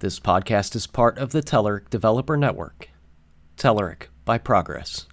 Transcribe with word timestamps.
This 0.00 0.20
podcast 0.20 0.76
is 0.76 0.86
part 0.86 1.16
of 1.16 1.32
the 1.32 1.40
Telerik 1.40 1.88
Developer 1.88 2.36
Network. 2.36 2.90
Telerik 3.56 4.08
by 4.26 4.36
Progress. 4.36 5.06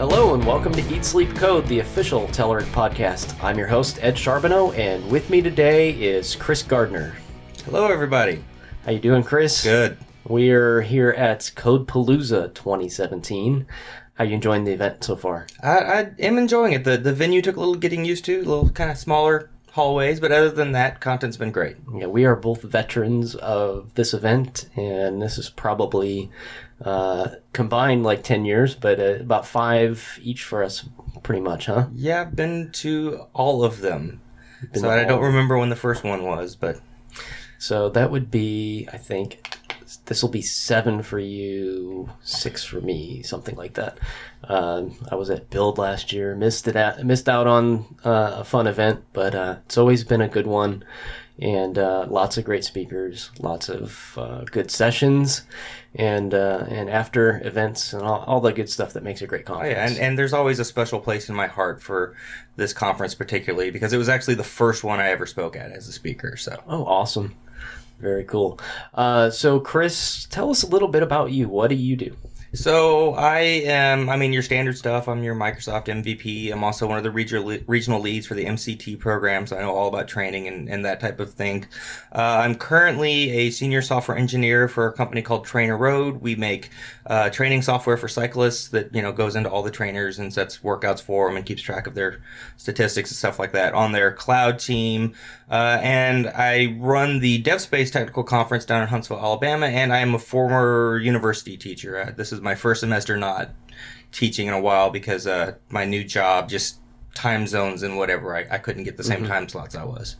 Hello 0.00 0.34
and 0.34 0.44
welcome 0.44 0.72
to 0.72 0.82
Eat 0.92 1.04
Sleep 1.04 1.32
Code, 1.36 1.68
the 1.68 1.78
official 1.78 2.26
Telerik 2.26 2.66
podcast. 2.72 3.40
I'm 3.44 3.56
your 3.56 3.68
host 3.68 4.00
Ed 4.02 4.18
Charbonneau, 4.18 4.72
and 4.72 5.08
with 5.08 5.30
me 5.30 5.40
today 5.40 5.92
is 5.92 6.34
Chris 6.34 6.64
Gardner. 6.64 7.14
Hello, 7.64 7.86
everybody. 7.86 8.42
How 8.84 8.90
you 8.90 8.98
doing, 8.98 9.22
Chris? 9.22 9.62
Good. 9.62 9.98
We're 10.28 10.80
here 10.80 11.10
at 11.10 11.52
CodePaLOUsa 11.54 12.52
2017. 12.54 13.66
How 14.14 14.24
you 14.24 14.34
enjoying 14.34 14.64
the 14.64 14.72
event 14.72 15.04
so 15.04 15.14
far? 15.14 15.46
I, 15.62 15.78
I 15.78 16.10
am 16.18 16.36
enjoying 16.38 16.72
it. 16.72 16.84
The 16.84 16.96
the 16.96 17.12
venue 17.12 17.42
took 17.42 17.56
a 17.56 17.60
little 17.60 17.76
getting 17.76 18.04
used 18.04 18.24
to, 18.24 18.38
a 18.38 18.42
little 18.42 18.70
kind 18.70 18.90
of 18.90 18.98
smaller 18.98 19.50
hallways, 19.70 20.18
but 20.18 20.32
other 20.32 20.50
than 20.50 20.72
that, 20.72 21.00
content's 21.00 21.36
been 21.36 21.52
great. 21.52 21.76
Yeah, 21.94 22.06
we 22.06 22.24
are 22.24 22.34
both 22.34 22.62
veterans 22.62 23.34
of 23.36 23.94
this 23.94 24.14
event, 24.14 24.68
and 24.74 25.22
this 25.22 25.38
is 25.38 25.50
probably 25.50 26.30
uh, 26.82 27.28
combined 27.52 28.02
like 28.02 28.24
10 28.24 28.46
years, 28.46 28.74
but 28.74 28.98
uh, 28.98 29.16
about 29.20 29.46
five 29.46 30.18
each 30.22 30.42
for 30.42 30.64
us, 30.64 30.88
pretty 31.22 31.42
much, 31.42 31.66
huh? 31.66 31.88
Yeah, 31.94 32.22
I've 32.22 32.34
been 32.34 32.72
to 32.72 33.26
all 33.34 33.62
of 33.62 33.80
them. 33.80 34.22
Been 34.72 34.82
so 34.82 34.90
I 34.90 35.04
don't 35.04 35.22
remember 35.22 35.58
when 35.58 35.68
the 35.68 35.76
first 35.76 36.02
one 36.02 36.24
was, 36.24 36.56
but 36.56 36.80
So 37.58 37.90
that 37.90 38.10
would 38.10 38.30
be, 38.30 38.88
I 38.92 38.96
think, 38.96 39.46
this 40.06 40.22
will 40.22 40.30
be 40.30 40.42
seven 40.42 41.02
for 41.02 41.18
you, 41.18 42.08
six 42.22 42.64
for 42.64 42.80
me, 42.80 43.22
something 43.22 43.56
like 43.56 43.74
that. 43.74 43.98
Um, 44.44 44.94
I 45.10 45.14
was 45.16 45.30
at 45.30 45.50
Build 45.50 45.78
last 45.78 46.12
year, 46.12 46.36
missed 46.36 46.68
it, 46.68 46.76
out, 46.76 47.02
missed 47.04 47.28
out 47.28 47.46
on 47.46 47.84
uh, 48.04 48.36
a 48.38 48.44
fun 48.44 48.66
event, 48.66 49.02
but 49.12 49.34
uh, 49.34 49.56
it's 49.64 49.78
always 49.78 50.04
been 50.04 50.20
a 50.20 50.28
good 50.28 50.46
one, 50.46 50.84
and 51.40 51.76
uh, 51.78 52.06
lots 52.08 52.38
of 52.38 52.44
great 52.44 52.64
speakers, 52.64 53.30
lots 53.40 53.68
of 53.68 54.14
uh, 54.16 54.44
good 54.44 54.70
sessions, 54.70 55.42
and 55.94 56.32
uh, 56.32 56.64
and 56.68 56.88
after 56.88 57.40
events 57.44 57.92
and 57.92 58.02
all, 58.02 58.22
all 58.26 58.40
the 58.40 58.52
good 58.52 58.68
stuff 58.70 58.92
that 58.92 59.02
makes 59.02 59.20
a 59.22 59.26
great 59.26 59.44
oh 59.48 59.54
conference. 59.54 59.74
yeah, 59.74 59.86
and, 59.86 59.98
and 59.98 60.18
there's 60.18 60.32
always 60.32 60.58
a 60.58 60.64
special 60.64 61.00
place 61.00 61.28
in 61.28 61.34
my 61.34 61.46
heart 61.46 61.82
for 61.82 62.14
this 62.56 62.72
conference 62.72 63.14
particularly 63.14 63.70
because 63.70 63.92
it 63.92 63.98
was 63.98 64.08
actually 64.08 64.34
the 64.34 64.44
first 64.44 64.84
one 64.84 65.00
I 65.00 65.08
ever 65.10 65.26
spoke 65.26 65.56
at 65.56 65.72
as 65.72 65.88
a 65.88 65.92
speaker. 65.92 66.36
So 66.36 66.62
Oh, 66.68 66.84
awesome. 66.84 67.34
Very 67.98 68.24
cool. 68.24 68.60
Uh, 68.92 69.30
so, 69.30 69.58
Chris, 69.58 70.26
tell 70.30 70.50
us 70.50 70.62
a 70.62 70.68
little 70.68 70.88
bit 70.88 71.02
about 71.02 71.32
you. 71.32 71.48
What 71.48 71.68
do 71.68 71.76
you 71.76 71.96
do? 71.96 72.16
So 72.56 73.12
I 73.12 73.40
am, 73.40 74.08
I 74.08 74.16
mean, 74.16 74.32
your 74.32 74.42
standard 74.42 74.78
stuff. 74.78 75.08
I'm 75.08 75.22
your 75.22 75.34
Microsoft 75.34 75.88
MVP. 75.88 76.50
I'm 76.50 76.64
also 76.64 76.86
one 76.86 76.96
of 76.96 77.04
the 77.04 77.10
regional 77.10 77.58
regional 77.66 78.00
leads 78.00 78.26
for 78.26 78.32
the 78.32 78.46
MCT 78.46 78.98
program, 78.98 79.46
so 79.46 79.58
I 79.58 79.60
know 79.60 79.74
all 79.74 79.88
about 79.88 80.08
training 80.08 80.48
and, 80.48 80.66
and 80.66 80.82
that 80.86 80.98
type 80.98 81.20
of 81.20 81.34
thing. 81.34 81.66
Uh, 82.14 82.40
I'm 82.44 82.54
currently 82.54 83.30
a 83.30 83.50
senior 83.50 83.82
software 83.82 84.16
engineer 84.16 84.68
for 84.68 84.86
a 84.86 84.92
company 84.94 85.20
called 85.20 85.46
TrainerRoad. 85.46 86.20
We 86.20 86.34
make 86.34 86.70
uh, 87.04 87.28
training 87.28 87.60
software 87.60 87.98
for 87.98 88.08
cyclists 88.08 88.68
that 88.68 88.94
you 88.94 89.02
know 89.02 89.12
goes 89.12 89.36
into 89.36 89.50
all 89.50 89.62
the 89.62 89.70
trainers 89.70 90.18
and 90.18 90.32
sets 90.32 90.58
workouts 90.58 91.02
for 91.02 91.28
them 91.28 91.36
and 91.36 91.44
keeps 91.44 91.60
track 91.60 91.86
of 91.86 91.94
their 91.94 92.22
statistics 92.56 93.10
and 93.10 93.18
stuff 93.18 93.38
like 93.38 93.52
that 93.52 93.74
on 93.74 93.92
their 93.92 94.12
cloud 94.12 94.58
team. 94.58 95.14
Uh, 95.48 95.78
and 95.80 96.26
I 96.26 96.76
run 96.78 97.20
the 97.20 97.42
DevSpace 97.42 97.92
Technical 97.92 98.24
Conference 98.24 98.64
down 98.64 98.82
in 98.82 98.88
Huntsville, 98.88 99.20
Alabama, 99.20 99.66
and 99.66 99.92
I 99.92 99.98
am 99.98 100.14
a 100.14 100.18
former 100.18 100.98
university 100.98 101.56
teacher. 101.56 102.00
Uh, 102.00 102.10
this 102.10 102.32
is 102.32 102.40
my 102.46 102.54
first 102.54 102.80
semester 102.80 103.16
not 103.16 103.50
teaching 104.12 104.46
in 104.46 104.54
a 104.54 104.60
while 104.60 104.88
because 104.88 105.26
uh, 105.26 105.56
my 105.68 105.84
new 105.84 106.02
job 106.02 106.48
just 106.48 106.78
time 107.12 107.46
zones 107.46 107.82
and 107.82 107.98
whatever. 107.98 108.34
I, 108.34 108.46
I 108.50 108.58
couldn't 108.58 108.84
get 108.84 108.96
the 108.96 109.04
same 109.04 109.26
time 109.26 109.48
slots 109.48 109.74
I 109.74 109.84
was. 109.84 110.16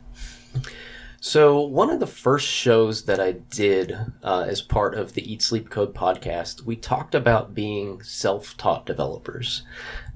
So, 1.20 1.60
one 1.60 1.90
of 1.90 1.98
the 1.98 2.06
first 2.06 2.46
shows 2.46 3.04
that 3.06 3.18
I 3.18 3.32
did 3.32 3.96
uh, 4.22 4.44
as 4.46 4.60
part 4.60 4.94
of 4.94 5.14
the 5.14 5.32
Eat 5.32 5.42
Sleep 5.42 5.70
Code 5.70 5.94
podcast, 5.94 6.62
we 6.62 6.76
talked 6.76 7.14
about 7.14 7.54
being 7.54 8.02
self 8.02 8.56
taught 8.56 8.86
developers. 8.86 9.62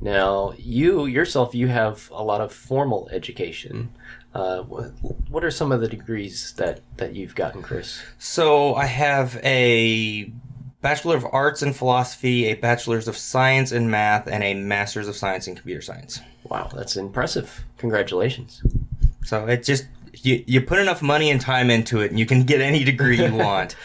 Now, 0.00 0.52
you 0.56 1.06
yourself, 1.06 1.54
you 1.54 1.68
have 1.68 2.10
a 2.12 2.22
lot 2.22 2.40
of 2.40 2.52
formal 2.52 3.08
education. 3.12 3.90
Uh, 4.34 4.62
what, 4.62 4.92
what 5.28 5.44
are 5.44 5.50
some 5.50 5.72
of 5.72 5.80
the 5.80 5.88
degrees 5.88 6.52
that, 6.58 6.80
that 6.98 7.14
you've 7.16 7.34
gotten, 7.34 7.62
Chris? 7.62 8.02
So 8.18 8.74
I 8.74 8.86
have 8.86 9.40
a 9.42 10.32
Bachelor 10.82 11.16
of 11.16 11.26
Arts 11.30 11.62
in 11.62 11.72
Philosophy, 11.72 12.46
a 12.46 12.54
Bachelor's 12.54 13.06
of 13.06 13.16
Science 13.16 13.70
in 13.70 13.90
Math, 13.90 14.26
and 14.26 14.42
a 14.42 14.54
Master's 14.54 15.08
of 15.08 15.16
Science 15.16 15.46
in 15.46 15.54
Computer 15.54 15.82
Science. 15.82 16.20
Wow, 16.44 16.70
that's 16.74 16.96
impressive. 16.96 17.64
Congratulations. 17.76 18.62
So 19.24 19.46
it 19.46 19.62
just 19.62 19.86
you 20.22 20.42
you 20.46 20.60
put 20.62 20.78
enough 20.78 21.02
money 21.02 21.30
and 21.30 21.40
time 21.40 21.70
into 21.70 22.00
it, 22.00 22.10
and 22.10 22.18
you 22.18 22.26
can 22.26 22.44
get 22.44 22.60
any 22.60 22.82
degree 22.84 23.22
you 23.22 23.34
want. 23.36 23.76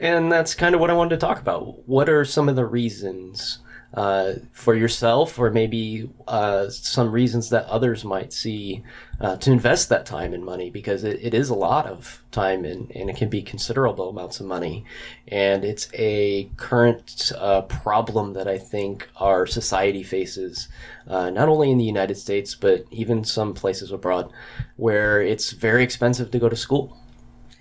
And 0.00 0.30
that's 0.30 0.54
kind 0.54 0.74
of 0.74 0.80
what 0.80 0.90
I 0.90 0.94
wanted 0.94 1.10
to 1.10 1.26
talk 1.26 1.40
about. 1.40 1.88
What 1.88 2.08
are 2.08 2.24
some 2.24 2.48
of 2.48 2.56
the 2.56 2.66
reasons 2.66 3.58
uh, 3.94 4.34
for 4.52 4.74
yourself, 4.74 5.38
or 5.38 5.50
maybe 5.50 6.10
uh, 6.26 6.68
some 6.68 7.12
reasons 7.12 7.50
that 7.50 7.64
others 7.66 8.04
might 8.04 8.32
see 8.32 8.82
uh, 9.20 9.36
to 9.36 9.52
invest 9.52 9.88
that 9.88 10.04
time 10.04 10.34
and 10.34 10.44
money? 10.44 10.68
Because 10.68 11.04
it, 11.04 11.20
it 11.22 11.32
is 11.32 11.48
a 11.48 11.54
lot 11.54 11.86
of 11.86 12.22
time 12.32 12.64
and, 12.64 12.90
and 12.90 13.08
it 13.08 13.16
can 13.16 13.28
be 13.28 13.40
considerable 13.40 14.08
amounts 14.08 14.40
of 14.40 14.46
money. 14.46 14.84
And 15.28 15.64
it's 15.64 15.88
a 15.94 16.50
current 16.56 17.30
uh, 17.38 17.62
problem 17.62 18.32
that 18.32 18.48
I 18.48 18.58
think 18.58 19.08
our 19.16 19.46
society 19.46 20.02
faces, 20.02 20.68
uh, 21.06 21.30
not 21.30 21.48
only 21.48 21.70
in 21.70 21.78
the 21.78 21.84
United 21.84 22.16
States, 22.16 22.56
but 22.56 22.84
even 22.90 23.22
some 23.22 23.54
places 23.54 23.92
abroad, 23.92 24.32
where 24.76 25.22
it's 25.22 25.52
very 25.52 25.84
expensive 25.84 26.32
to 26.32 26.38
go 26.40 26.48
to 26.48 26.56
school. 26.56 26.98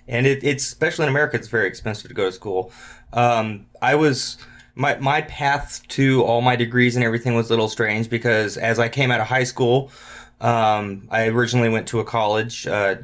and 0.08 0.26
it, 0.26 0.44
it's 0.44 0.66
especially 0.66 1.04
in 1.04 1.10
America, 1.10 1.38
it's 1.38 1.48
very 1.48 1.68
expensive 1.68 2.08
to 2.10 2.16
go 2.16 2.26
to 2.26 2.32
school. 2.32 2.72
Um, 3.14 3.68
I 3.82 3.96
was 3.96 4.38
my 4.76 4.98
my 4.98 5.22
path 5.22 5.82
to 5.90 6.24
all 6.24 6.42
my 6.42 6.56
degrees 6.56 6.96
and 6.96 7.06
everything 7.06 7.36
was 7.36 7.48
a 7.48 7.50
little 7.50 7.68
strange 7.68 8.10
because 8.10 8.58
as 8.58 8.80
I 8.80 8.90
came 8.90 9.12
out 9.12 9.20
of 9.20 9.28
high 9.28 9.44
school, 9.44 9.92
um, 10.42 11.08
I 11.12 11.28
originally 11.28 11.70
went 11.70 11.88
to 11.90 12.00
a 12.00 12.06
college. 12.06 12.68
Uh, 12.68 12.96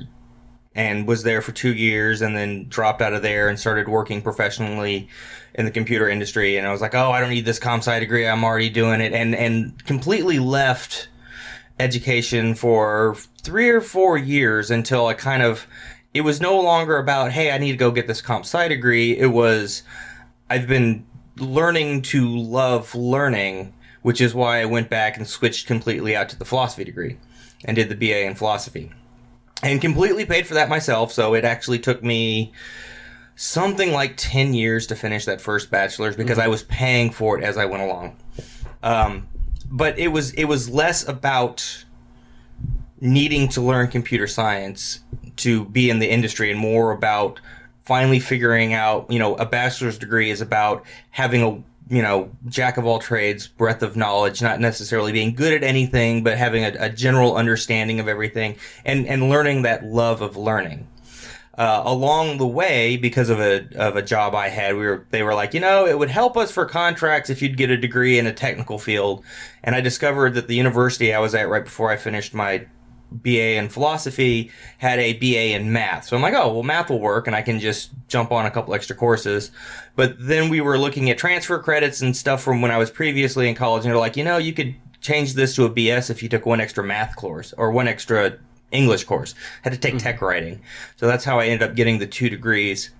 and 0.76 1.08
was 1.08 1.24
there 1.24 1.42
for 1.42 1.52
two 1.52 1.74
years 1.74 2.22
and 2.22 2.38
then 2.38 2.68
dropped 2.70 3.02
out 3.02 3.14
of 3.14 3.22
there 3.22 3.50
and 3.50 3.60
started 3.60 3.90
working 3.90 4.22
professionally 4.22 5.10
in 5.56 5.66
the 5.66 5.72
computer 5.72 6.08
industry 6.08 6.58
and 6.58 6.68
I 6.68 6.72
was 6.72 6.80
like, 6.80 6.96
oh, 6.96 7.12
I 7.12 7.20
don't 7.20 7.32
need 7.32 7.44
this 7.44 7.60
comp 7.60 7.82
sci 7.82 8.00
degree. 8.00 8.28
I'm 8.28 8.44
already 8.44 8.70
doing 8.70 9.02
it 9.02 9.12
and 9.12 9.36
and 9.36 9.84
completely 9.86 10.40
left 10.40 11.10
education 11.80 12.56
for 12.56 13.16
three 13.42 13.70
or 13.70 13.82
four 13.82 14.18
years 14.18 14.70
until 14.70 15.08
I 15.08 15.16
kind 15.16 15.44
of 15.44 15.68
it 16.14 16.22
was 16.22 16.40
no 16.40 16.60
longer 16.60 16.98
about 16.98 17.32
hey 17.32 17.52
I 17.52 17.58
need 17.58 17.72
to 17.72 17.78
go 17.78 17.92
get 17.92 18.08
this 18.08 18.22
comp 18.22 18.46
sci 18.46 18.68
degree. 18.68 19.18
It 19.18 19.28
was 19.34 19.84
I've 20.50 20.68
been 20.68 21.06
learning 21.42 22.02
to 22.04 22.28
love 22.38 22.96
learning, 22.96 23.74
which 24.02 24.22
is 24.22 24.34
why 24.34 24.62
I 24.62 24.66
went 24.66 24.90
back 24.90 25.18
and 25.18 25.28
switched 25.28 25.68
completely 25.68 26.16
out 26.16 26.30
to 26.30 26.38
the 26.38 26.46
philosophy 26.46 26.84
degree 26.84 27.18
and 27.66 27.76
did 27.76 27.90
the 27.90 27.96
BA 27.96 28.26
in 28.26 28.36
philosophy 28.36 28.92
and 29.62 29.82
completely 29.82 30.26
paid 30.26 30.48
for 30.48 30.54
that 30.54 30.70
myself. 30.70 31.12
So 31.12 31.34
it 31.34 31.44
actually 31.44 31.80
took 31.80 32.04
me 32.04 32.54
something 33.36 33.92
like 33.92 34.14
10 34.18 34.54
years 34.54 34.88
to 34.88 34.96
finish 34.96 35.26
that 35.26 35.42
first 35.42 35.72
bachelor's 35.72 36.16
because 36.16 36.40
I 36.40 36.48
was 36.48 36.64
paying 36.64 37.12
for 37.12 37.38
it 37.38 37.44
as 37.44 37.58
I 37.58 37.66
went 37.66 37.84
along. 37.84 38.18
Um, 38.84 39.28
but 39.72 40.00
it 40.00 40.10
was 40.10 40.32
it 40.34 40.46
was 40.46 40.70
less 40.70 41.08
about 41.08 41.86
needing 43.02 43.48
to 43.50 43.62
learn 43.62 43.88
computer 43.88 44.28
science 44.28 45.00
to 45.38 45.66
be 45.66 45.90
in 45.90 46.00
the 46.00 46.10
industry 46.10 46.52
and 46.52 46.60
more 46.60 46.92
about 46.92 47.40
finally 47.90 48.20
figuring 48.20 48.72
out, 48.72 49.10
you 49.10 49.18
know, 49.18 49.34
a 49.38 49.48
bachelor's 49.48 49.98
degree 49.98 50.30
is 50.30 50.42
about 50.42 50.86
having 51.10 51.42
a 51.42 51.64
you 51.92 52.04
know, 52.04 52.30
jack 52.46 52.78
of 52.78 52.86
all 52.86 53.00
trades, 53.00 53.48
breadth 53.48 53.82
of 53.82 53.98
knowledge, 53.98 54.44
not 54.44 54.60
necessarily 54.60 55.12
being 55.12 55.34
good 55.34 55.52
at 55.52 55.64
anything, 55.64 56.24
but 56.24 56.38
having 56.38 56.64
a, 56.64 56.72
a 56.80 56.90
general 56.92 57.36
understanding 57.36 58.00
of 58.00 58.08
everything 58.08 58.56
and, 58.86 59.08
and 59.08 59.28
learning 59.28 59.64
that 59.64 59.84
love 59.84 60.22
of 60.22 60.38
learning. 60.38 60.88
Uh, 61.58 61.82
along 61.84 62.38
the 62.38 62.46
way, 62.46 62.96
because 62.96 63.28
of 63.30 63.40
a 63.40 63.68
of 63.76 63.96
a 63.96 64.04
job 64.04 64.36
I 64.36 64.50
had, 64.50 64.76
we 64.76 64.86
were 64.86 65.08
they 65.10 65.24
were 65.24 65.34
like, 65.34 65.56
you 65.56 65.60
know, 65.60 65.88
it 65.88 65.98
would 65.98 66.12
help 66.12 66.38
us 66.38 66.52
for 66.52 66.66
contracts 66.66 67.32
if 67.32 67.42
you'd 67.42 67.58
get 67.58 67.72
a 67.72 67.76
degree 67.76 68.20
in 68.20 68.28
a 68.28 68.34
technical 68.34 68.78
field. 68.78 69.26
And 69.64 69.74
I 69.74 69.82
discovered 69.82 70.36
that 70.36 70.48
the 70.48 70.56
university 70.56 71.12
I 71.12 71.20
was 71.20 71.34
at 71.34 71.50
right 71.50 71.66
before 71.66 71.90
I 71.90 71.98
finished 71.98 72.36
my 72.36 72.68
BA 73.12 73.56
in 73.56 73.70
philosophy 73.70 74.52
had 74.78 75.00
a 75.00 75.14
BA 75.14 75.56
in 75.56 75.72
math. 75.72 76.06
So 76.06 76.16
I'm 76.16 76.22
like, 76.22 76.34
oh, 76.34 76.54
well, 76.54 76.64
math 76.64 76.90
will 76.90 77.00
work 77.00 77.28
and 77.28 77.36
I 77.36 77.42
can 77.42 77.60
just 77.60 77.92
jump 78.08 78.32
on 78.32 78.46
a 78.46 78.52
couple 78.52 78.74
extra 78.74 78.96
courses. 78.96 79.52
But 79.96 80.16
then 80.20 80.50
we 80.50 80.62
were 80.62 80.78
looking 80.78 81.10
at 81.10 81.18
transfer 81.18 81.60
credits 81.60 82.02
and 82.02 82.16
stuff 82.16 82.42
from 82.42 82.62
when 82.62 82.72
I 82.72 82.78
was 82.78 82.90
previously 82.90 83.50
in 83.50 83.56
college 83.56 83.84
and 83.84 83.92
they're 83.92 84.00
like, 84.00 84.18
you 84.18 84.24
know, 84.24 84.38
you 84.38 84.54
could 84.54 84.76
change 85.02 85.34
this 85.34 85.56
to 85.56 85.66
a 85.66 85.70
BS 85.70 86.10
if 86.10 86.22
you 86.22 86.30
took 86.30 86.46
one 86.46 86.62
extra 86.62 86.84
math 86.84 87.16
course 87.16 87.54
or 87.58 87.72
one 87.72 87.88
extra 87.88 88.38
English 88.72 89.06
course. 89.06 89.34
I 89.64 89.70
Had 89.70 89.74
to 89.74 89.80
take 89.80 89.96
mm-hmm. 89.96 90.04
tech 90.04 90.22
writing. 90.22 90.62
So 90.98 91.08
that's 91.08 91.26
how 91.26 91.40
I 91.40 91.46
ended 91.46 91.68
up 91.68 91.76
getting 91.76 92.00
the 92.00 92.08
two 92.08 92.30
degrees. 92.30 92.92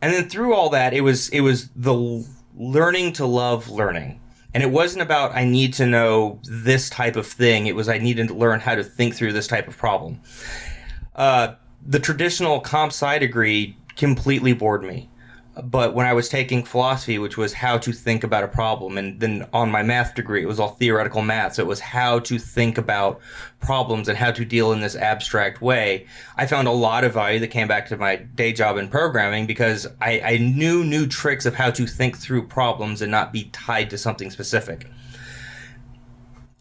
And 0.00 0.12
then 0.12 0.28
through 0.28 0.54
all 0.54 0.70
that, 0.70 0.92
it 0.94 1.00
was, 1.00 1.28
it 1.30 1.40
was 1.40 1.68
the 1.76 2.26
learning 2.56 3.14
to 3.14 3.26
love 3.26 3.68
learning. 3.68 4.20
And 4.56 4.62
it 4.62 4.70
wasn't 4.70 5.02
about 5.02 5.36
I 5.36 5.44
need 5.44 5.74
to 5.74 5.86
know 5.86 6.40
this 6.44 6.88
type 6.88 7.16
of 7.16 7.26
thing. 7.26 7.66
It 7.66 7.76
was 7.76 7.90
I 7.90 7.98
needed 7.98 8.28
to 8.28 8.34
learn 8.34 8.58
how 8.58 8.74
to 8.74 8.82
think 8.82 9.14
through 9.14 9.34
this 9.34 9.46
type 9.46 9.68
of 9.68 9.76
problem. 9.76 10.18
Uh, 11.14 11.56
the 11.86 11.98
traditional 11.98 12.60
comp 12.60 12.92
sci 12.92 13.18
degree 13.18 13.76
completely 13.96 14.54
bored 14.54 14.82
me 14.82 15.10
but 15.64 15.94
when 15.94 16.06
I 16.06 16.12
was 16.12 16.28
taking 16.28 16.64
philosophy, 16.64 17.18
which 17.18 17.38
was 17.38 17.54
how 17.54 17.78
to 17.78 17.92
think 17.92 18.24
about 18.24 18.44
a 18.44 18.48
problem, 18.48 18.98
and 18.98 19.18
then 19.18 19.46
on 19.54 19.70
my 19.70 19.82
math 19.82 20.14
degree, 20.14 20.42
it 20.42 20.46
was 20.46 20.60
all 20.60 20.70
theoretical 20.70 21.22
math. 21.22 21.54
So 21.54 21.62
it 21.62 21.66
was 21.66 21.80
how 21.80 22.18
to 22.20 22.38
think 22.38 22.76
about 22.76 23.20
problems 23.60 24.08
and 24.08 24.18
how 24.18 24.32
to 24.32 24.44
deal 24.44 24.72
in 24.72 24.80
this 24.80 24.96
abstract 24.96 25.62
way. 25.62 26.06
I 26.36 26.46
found 26.46 26.68
a 26.68 26.72
lot 26.72 27.04
of 27.04 27.14
value 27.14 27.40
that 27.40 27.48
came 27.48 27.68
back 27.68 27.88
to 27.88 27.96
my 27.96 28.16
day 28.16 28.52
job 28.52 28.76
in 28.76 28.88
programming 28.88 29.46
because 29.46 29.86
I, 30.02 30.20
I 30.20 30.36
knew 30.36 30.84
new 30.84 31.06
tricks 31.06 31.46
of 31.46 31.54
how 31.54 31.70
to 31.70 31.86
think 31.86 32.18
through 32.18 32.48
problems 32.48 33.00
and 33.00 33.10
not 33.10 33.32
be 33.32 33.44
tied 33.44 33.88
to 33.90 33.98
something 33.98 34.30
specific. 34.30 34.86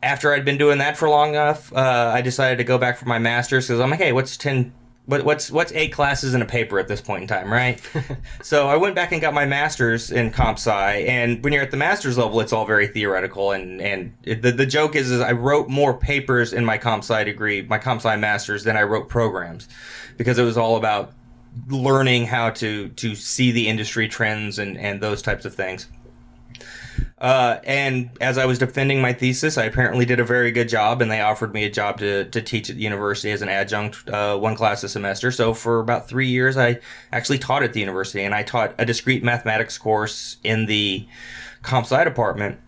After 0.01 0.33
I'd 0.33 0.45
been 0.45 0.57
doing 0.57 0.77
that 0.77 0.95
for 0.95 1.09
long 1.09 1.29
enough, 1.31 1.73
uh, 1.73 2.11
I 2.13 2.21
decided 2.21 2.59
to 2.59 2.63
go 2.63 2.77
back 2.77 2.97
for 2.97 3.07
my 3.07 3.19
master's 3.19 3.67
because 3.67 3.81
I'm 3.81 3.89
like, 3.89 3.99
hey, 3.99 4.13
what's 4.13 4.37
10, 4.37 4.71
what, 5.05 5.23
what's 5.23 5.51
what's 5.51 5.71
eight 5.73 5.93
classes 5.93 6.33
in 6.33 6.41
a 6.41 6.45
paper 6.45 6.79
at 6.79 6.87
this 6.87 7.01
point 7.01 7.23
in 7.23 7.27
time, 7.27 7.51
right? 7.51 7.79
so 8.41 8.67
I 8.67 8.75
went 8.75 8.95
back 8.95 9.11
and 9.11 9.21
got 9.21 9.33
my 9.33 9.45
master's 9.45 10.11
in 10.11 10.31
comp 10.31 10.57
sci, 10.57 10.71
and 11.07 11.43
when 11.43 11.53
you're 11.53 11.61
at 11.61 11.71
the 11.71 11.77
master's 11.77 12.17
level, 12.17 12.39
it's 12.41 12.53
all 12.53 12.65
very 12.65 12.87
theoretical. 12.87 13.51
And 13.51 13.81
and 13.81 14.13
it, 14.23 14.41
the 14.41 14.51
the 14.51 14.65
joke 14.65 14.95
is, 14.95 15.11
is 15.11 15.21
I 15.21 15.33
wrote 15.33 15.69
more 15.69 15.93
papers 15.93 16.53
in 16.53 16.65
my 16.65 16.77
comp 16.77 17.03
sci 17.03 17.23
degree, 17.23 17.61
my 17.61 17.77
comp 17.77 18.01
sci 18.01 18.15
master's, 18.15 18.63
than 18.63 18.77
I 18.77 18.83
wrote 18.83 19.07
programs, 19.07 19.67
because 20.17 20.39
it 20.39 20.43
was 20.43 20.57
all 20.57 20.75
about 20.75 21.13
learning 21.69 22.25
how 22.25 22.49
to 22.49 22.89
to 22.89 23.15
see 23.15 23.51
the 23.51 23.67
industry 23.67 24.07
trends 24.07 24.57
and 24.57 24.77
and 24.77 25.01
those 25.01 25.21
types 25.21 25.45
of 25.45 25.53
things. 25.53 25.87
Uh, 27.25 27.59
and 27.63 28.11
as 28.21 28.37
I 28.37 28.45
was 28.45 28.59
defending 28.59 29.01
my 29.01 29.11
thesis, 29.11 29.57
I 29.57 29.63
apparently 29.63 30.05
did 30.05 30.19
a 30.19 30.23
very 30.23 30.51
good 30.51 30.69
job, 30.69 31.01
and 31.01 31.09
they 31.09 31.21
offered 31.21 31.55
me 31.55 31.63
a 31.63 31.71
job 31.71 31.97
to, 31.97 32.25
to 32.25 32.39
teach 32.39 32.69
at 32.69 32.75
the 32.75 32.83
university 32.83 33.31
as 33.31 33.41
an 33.41 33.49
adjunct, 33.49 34.07
uh, 34.07 34.37
one 34.37 34.55
class 34.55 34.83
a 34.83 34.89
semester. 34.89 35.31
So 35.31 35.55
for 35.55 35.79
about 35.79 36.07
three 36.07 36.27
years, 36.27 36.55
I 36.55 36.81
actually 37.11 37.39
taught 37.39 37.63
at 37.63 37.73
the 37.73 37.79
university, 37.79 38.21
and 38.21 38.35
I 38.35 38.43
taught 38.43 38.75
a 38.77 38.85
discrete 38.85 39.23
mathematics 39.23 39.75
course 39.79 40.37
in 40.43 40.67
the 40.67 41.07
comp 41.63 41.87
sci 41.87 42.03
department. 42.03 42.59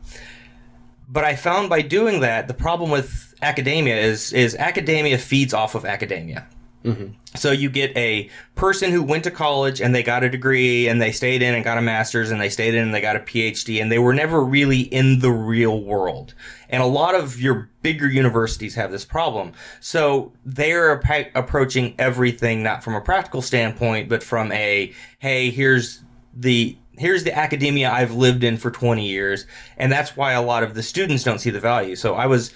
But 1.08 1.24
I 1.24 1.36
found 1.36 1.70
by 1.70 1.84
doing 1.84 2.22
that, 2.22 2.48
the 2.48 2.56
problem 2.56 2.90
with 2.90 3.36
academia 3.44 3.96
is 3.96 4.34
is 4.34 4.56
academia 4.56 5.20
feeds 5.20 5.54
off 5.54 5.76
of 5.76 5.86
academia. 5.86 6.48
Mm-hmm. 6.88 7.08
So 7.36 7.52
you 7.52 7.70
get 7.70 7.96
a 7.98 8.30
person 8.56 8.92
who 8.92 9.04
went 9.04 9.26
to 9.26 9.32
college 9.32 9.82
and 9.82 9.94
they 9.94 10.04
got 10.04 10.24
a 10.24 10.30
degree 10.30 10.88
and 10.88 11.02
they 11.02 11.12
stayed 11.12 11.42
in 11.42 11.54
and 11.54 11.64
got 11.64 11.78
a 11.78 11.82
master's 11.82 12.32
and 12.32 12.40
they 12.40 12.50
stayed 12.50 12.74
in 12.74 12.84
and 12.84 12.94
they 12.94 13.02
got 13.02 13.16
a 13.16 13.20
PhD 13.20 13.82
and 13.82 13.92
they 13.92 14.00
were 14.00 14.14
never 14.14 14.42
really 14.42 14.82
in 14.82 15.20
the 15.20 15.32
real 15.32 15.84
world. 15.84 16.34
And 16.70 16.82
a 16.82 16.86
lot 16.86 17.14
of 17.14 17.40
your 17.40 17.70
bigger 17.82 18.08
universities 18.08 18.76
have 18.76 18.92
this 18.92 19.06
problem. 19.06 19.52
So 19.82 20.32
they're 20.46 21.02
ap- 21.04 21.36
approaching 21.36 21.94
everything 22.00 22.64
not 22.64 22.84
from 22.84 22.96
a 22.96 23.02
practical 23.02 23.42
standpoint, 23.42 24.10
but 24.10 24.24
from 24.24 24.52
a, 24.52 24.94
hey, 25.20 25.52
here's 25.52 26.02
the 26.34 26.78
here's 26.98 27.24
the 27.24 27.38
academia 27.38 27.92
I've 27.92 28.14
lived 28.14 28.44
in 28.44 28.58
for 28.58 28.72
20 28.72 29.08
years. 29.08 29.46
And 29.78 29.92
that's 29.92 30.18
why 30.18 30.34
a 30.34 30.42
lot 30.42 30.64
of 30.64 30.74
the 30.74 30.82
students 30.82 31.24
don't 31.24 31.40
see 31.40 31.52
the 31.52 31.60
value. 31.60 31.96
So 31.96 32.16
I 32.16 32.26
was 32.26 32.52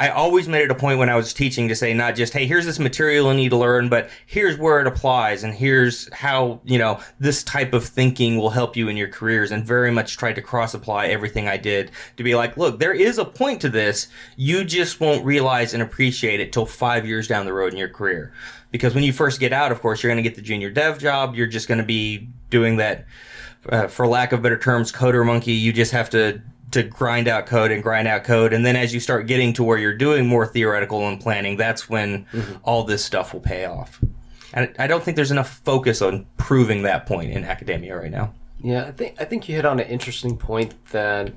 I 0.00 0.10
always 0.10 0.46
made 0.46 0.62
it 0.62 0.70
a 0.70 0.76
point 0.76 1.00
when 1.00 1.08
I 1.08 1.16
was 1.16 1.32
teaching 1.32 1.66
to 1.68 1.74
say 1.74 1.92
not 1.92 2.14
just, 2.14 2.32
hey, 2.32 2.46
here's 2.46 2.64
this 2.64 2.78
material 2.78 3.28
you 3.30 3.34
need 3.34 3.48
to 3.48 3.56
learn, 3.56 3.88
but 3.88 4.10
here's 4.26 4.56
where 4.56 4.80
it 4.80 4.86
applies 4.86 5.42
and 5.42 5.52
here's 5.52 6.12
how, 6.14 6.60
you 6.64 6.78
know, 6.78 7.00
this 7.18 7.42
type 7.42 7.72
of 7.72 7.84
thinking 7.84 8.36
will 8.36 8.50
help 8.50 8.76
you 8.76 8.88
in 8.88 8.96
your 8.96 9.08
careers 9.08 9.50
and 9.50 9.64
very 9.64 9.90
much 9.90 10.16
tried 10.16 10.34
to 10.34 10.42
cross 10.42 10.72
apply 10.72 11.06
everything 11.06 11.48
I 11.48 11.56
did 11.56 11.90
to 12.16 12.22
be 12.22 12.36
like, 12.36 12.56
look, 12.56 12.78
there 12.78 12.92
is 12.92 13.18
a 13.18 13.24
point 13.24 13.60
to 13.62 13.68
this. 13.68 14.06
You 14.36 14.64
just 14.64 15.00
won't 15.00 15.24
realize 15.24 15.74
and 15.74 15.82
appreciate 15.82 16.38
it 16.38 16.52
till 16.52 16.66
five 16.66 17.04
years 17.04 17.26
down 17.26 17.44
the 17.44 17.52
road 17.52 17.72
in 17.72 17.78
your 17.78 17.88
career. 17.88 18.32
Because 18.70 18.94
when 18.94 19.02
you 19.02 19.12
first 19.12 19.40
get 19.40 19.52
out, 19.52 19.72
of 19.72 19.80
course, 19.80 20.02
you're 20.02 20.12
going 20.12 20.22
to 20.22 20.28
get 20.28 20.36
the 20.36 20.42
junior 20.42 20.70
dev 20.70 21.00
job. 21.00 21.34
You're 21.34 21.46
just 21.48 21.66
going 21.66 21.78
to 21.78 21.84
be 21.84 22.28
doing 22.50 22.76
that, 22.76 23.06
uh, 23.68 23.88
for 23.88 24.06
lack 24.06 24.30
of 24.30 24.42
better 24.42 24.58
terms, 24.58 24.92
coder 24.92 25.26
monkey. 25.26 25.54
You 25.54 25.72
just 25.72 25.90
have 25.90 26.08
to 26.10 26.40
to 26.72 26.82
grind 26.82 27.28
out 27.28 27.46
code 27.46 27.70
and 27.70 27.82
grind 27.82 28.08
out 28.08 28.24
code. 28.24 28.52
And 28.52 28.64
then 28.64 28.76
as 28.76 28.92
you 28.92 29.00
start 29.00 29.26
getting 29.26 29.52
to 29.54 29.64
where 29.64 29.78
you're 29.78 29.96
doing 29.96 30.26
more 30.26 30.46
theoretical 30.46 31.06
and 31.08 31.20
planning, 31.20 31.56
that's 31.56 31.88
when 31.88 32.26
mm-hmm. 32.26 32.56
all 32.62 32.84
this 32.84 33.04
stuff 33.04 33.32
will 33.32 33.40
pay 33.40 33.64
off. 33.64 34.00
And 34.52 34.74
I 34.78 34.86
don't 34.86 35.02
think 35.02 35.16
there's 35.16 35.30
enough 35.30 35.60
focus 35.64 36.02
on 36.02 36.26
proving 36.36 36.82
that 36.82 37.06
point 37.06 37.32
in 37.32 37.44
academia 37.44 37.98
right 37.98 38.10
now. 38.10 38.34
Yeah, 38.60 38.86
I 38.86 38.92
think 38.92 39.20
I 39.20 39.24
think 39.24 39.48
you 39.48 39.54
hit 39.54 39.64
on 39.64 39.78
an 39.78 39.86
interesting 39.86 40.36
point 40.36 40.74
that 40.90 41.32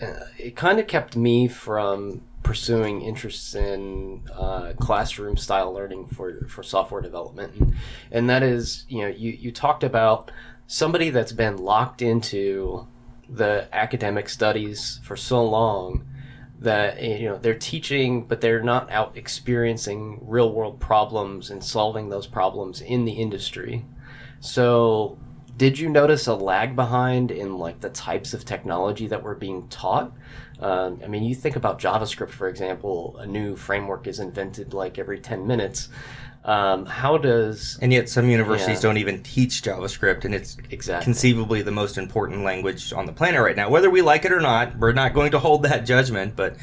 uh, 0.00 0.06
it 0.38 0.56
kind 0.56 0.78
of 0.78 0.86
kept 0.86 1.16
me 1.16 1.48
from 1.48 2.20
pursuing 2.42 3.02
interests 3.02 3.54
in 3.54 4.22
uh, 4.32 4.72
classroom 4.78 5.36
style 5.36 5.72
learning 5.72 6.06
for 6.08 6.46
for 6.48 6.62
software 6.62 7.00
development, 7.00 7.54
and, 7.54 7.74
and 8.10 8.28
that 8.28 8.42
is 8.42 8.84
you 8.88 9.00
know 9.00 9.08
you 9.08 9.32
you 9.32 9.50
talked 9.50 9.84
about 9.84 10.30
somebody 10.66 11.08
that's 11.08 11.32
been 11.32 11.56
locked 11.56 12.02
into 12.02 12.86
the 13.28 13.68
academic 13.72 14.28
studies 14.28 15.00
for 15.02 15.16
so 15.16 15.44
long 15.44 16.06
that 16.58 17.02
you 17.02 17.28
know 17.28 17.36
they're 17.36 17.54
teaching 17.54 18.24
but 18.26 18.40
they're 18.40 18.62
not 18.62 18.90
out 18.90 19.16
experiencing 19.16 20.18
real 20.22 20.52
world 20.52 20.80
problems 20.80 21.50
and 21.50 21.62
solving 21.62 22.08
those 22.08 22.26
problems 22.26 22.80
in 22.80 23.04
the 23.04 23.12
industry. 23.12 23.84
So 24.40 25.18
did 25.56 25.78
you 25.78 25.88
notice 25.88 26.26
a 26.26 26.34
lag 26.34 26.76
behind 26.76 27.30
in 27.30 27.58
like 27.58 27.80
the 27.80 27.90
types 27.90 28.34
of 28.34 28.44
technology 28.44 29.06
that 29.06 29.22
were 29.22 29.34
being 29.34 29.68
taught? 29.68 30.12
Um, 30.58 31.02
i 31.04 31.06
mean 31.06 31.22
you 31.22 31.34
think 31.34 31.56
about 31.56 31.78
javascript 31.78 32.30
for 32.30 32.48
example 32.48 33.18
a 33.18 33.26
new 33.26 33.56
framework 33.56 34.06
is 34.06 34.20
invented 34.20 34.72
like 34.72 34.98
every 34.98 35.20
10 35.20 35.46
minutes 35.46 35.90
um, 36.46 36.86
how 36.86 37.18
does 37.18 37.76
and 37.82 37.92
yet 37.92 38.08
some 38.08 38.28
universities 38.28 38.76
yeah. 38.76 38.82
don't 38.82 38.98
even 38.98 39.20
teach 39.24 39.62
JavaScript, 39.62 40.24
and 40.24 40.32
it's 40.32 40.56
exactly. 40.70 41.04
conceivably 41.04 41.60
the 41.60 41.72
most 41.72 41.98
important 41.98 42.44
language 42.44 42.92
on 42.92 43.04
the 43.04 43.12
planet 43.12 43.42
right 43.42 43.56
now. 43.56 43.68
Whether 43.68 43.90
we 43.90 44.00
like 44.00 44.24
it 44.24 44.32
or 44.32 44.40
not, 44.40 44.78
we're 44.78 44.92
not 44.92 45.12
going 45.12 45.32
to 45.32 45.40
hold 45.40 45.64
that 45.64 45.84
judgment, 45.84 46.36
but 46.36 46.56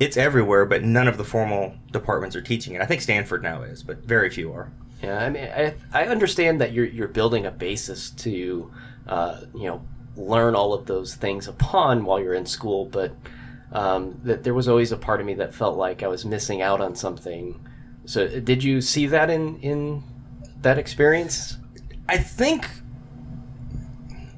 it's 0.00 0.16
everywhere. 0.16 0.66
But 0.66 0.82
none 0.82 1.06
of 1.06 1.16
the 1.16 1.24
formal 1.24 1.76
departments 1.92 2.34
are 2.34 2.42
teaching 2.42 2.74
it. 2.74 2.82
I 2.82 2.86
think 2.86 3.02
Stanford 3.02 3.44
now 3.44 3.62
is, 3.62 3.84
but 3.84 3.98
very 3.98 4.30
few 4.30 4.52
are. 4.52 4.72
Yeah, 5.00 5.24
I 5.24 5.30
mean, 5.30 5.44
I, 5.44 5.74
I 5.92 6.06
understand 6.06 6.60
that 6.60 6.72
you're 6.72 6.86
you're 6.86 7.08
building 7.08 7.46
a 7.46 7.52
basis 7.52 8.10
to, 8.10 8.72
uh, 9.06 9.42
you 9.54 9.66
know, 9.66 9.80
learn 10.16 10.56
all 10.56 10.74
of 10.74 10.86
those 10.86 11.14
things 11.14 11.46
upon 11.46 12.04
while 12.04 12.18
you're 12.18 12.34
in 12.34 12.46
school, 12.46 12.86
but 12.86 13.14
um, 13.70 14.20
that 14.24 14.42
there 14.42 14.54
was 14.54 14.66
always 14.66 14.90
a 14.90 14.96
part 14.96 15.20
of 15.20 15.26
me 15.26 15.34
that 15.34 15.54
felt 15.54 15.78
like 15.78 16.02
I 16.02 16.08
was 16.08 16.24
missing 16.24 16.62
out 16.62 16.80
on 16.80 16.96
something 16.96 17.64
so, 18.04 18.26
did 18.40 18.64
you 18.64 18.80
see 18.80 19.06
that 19.06 19.30
in 19.30 19.58
in 19.60 20.02
that 20.62 20.78
experience? 20.78 21.56
I 22.08 22.18
think. 22.18 22.68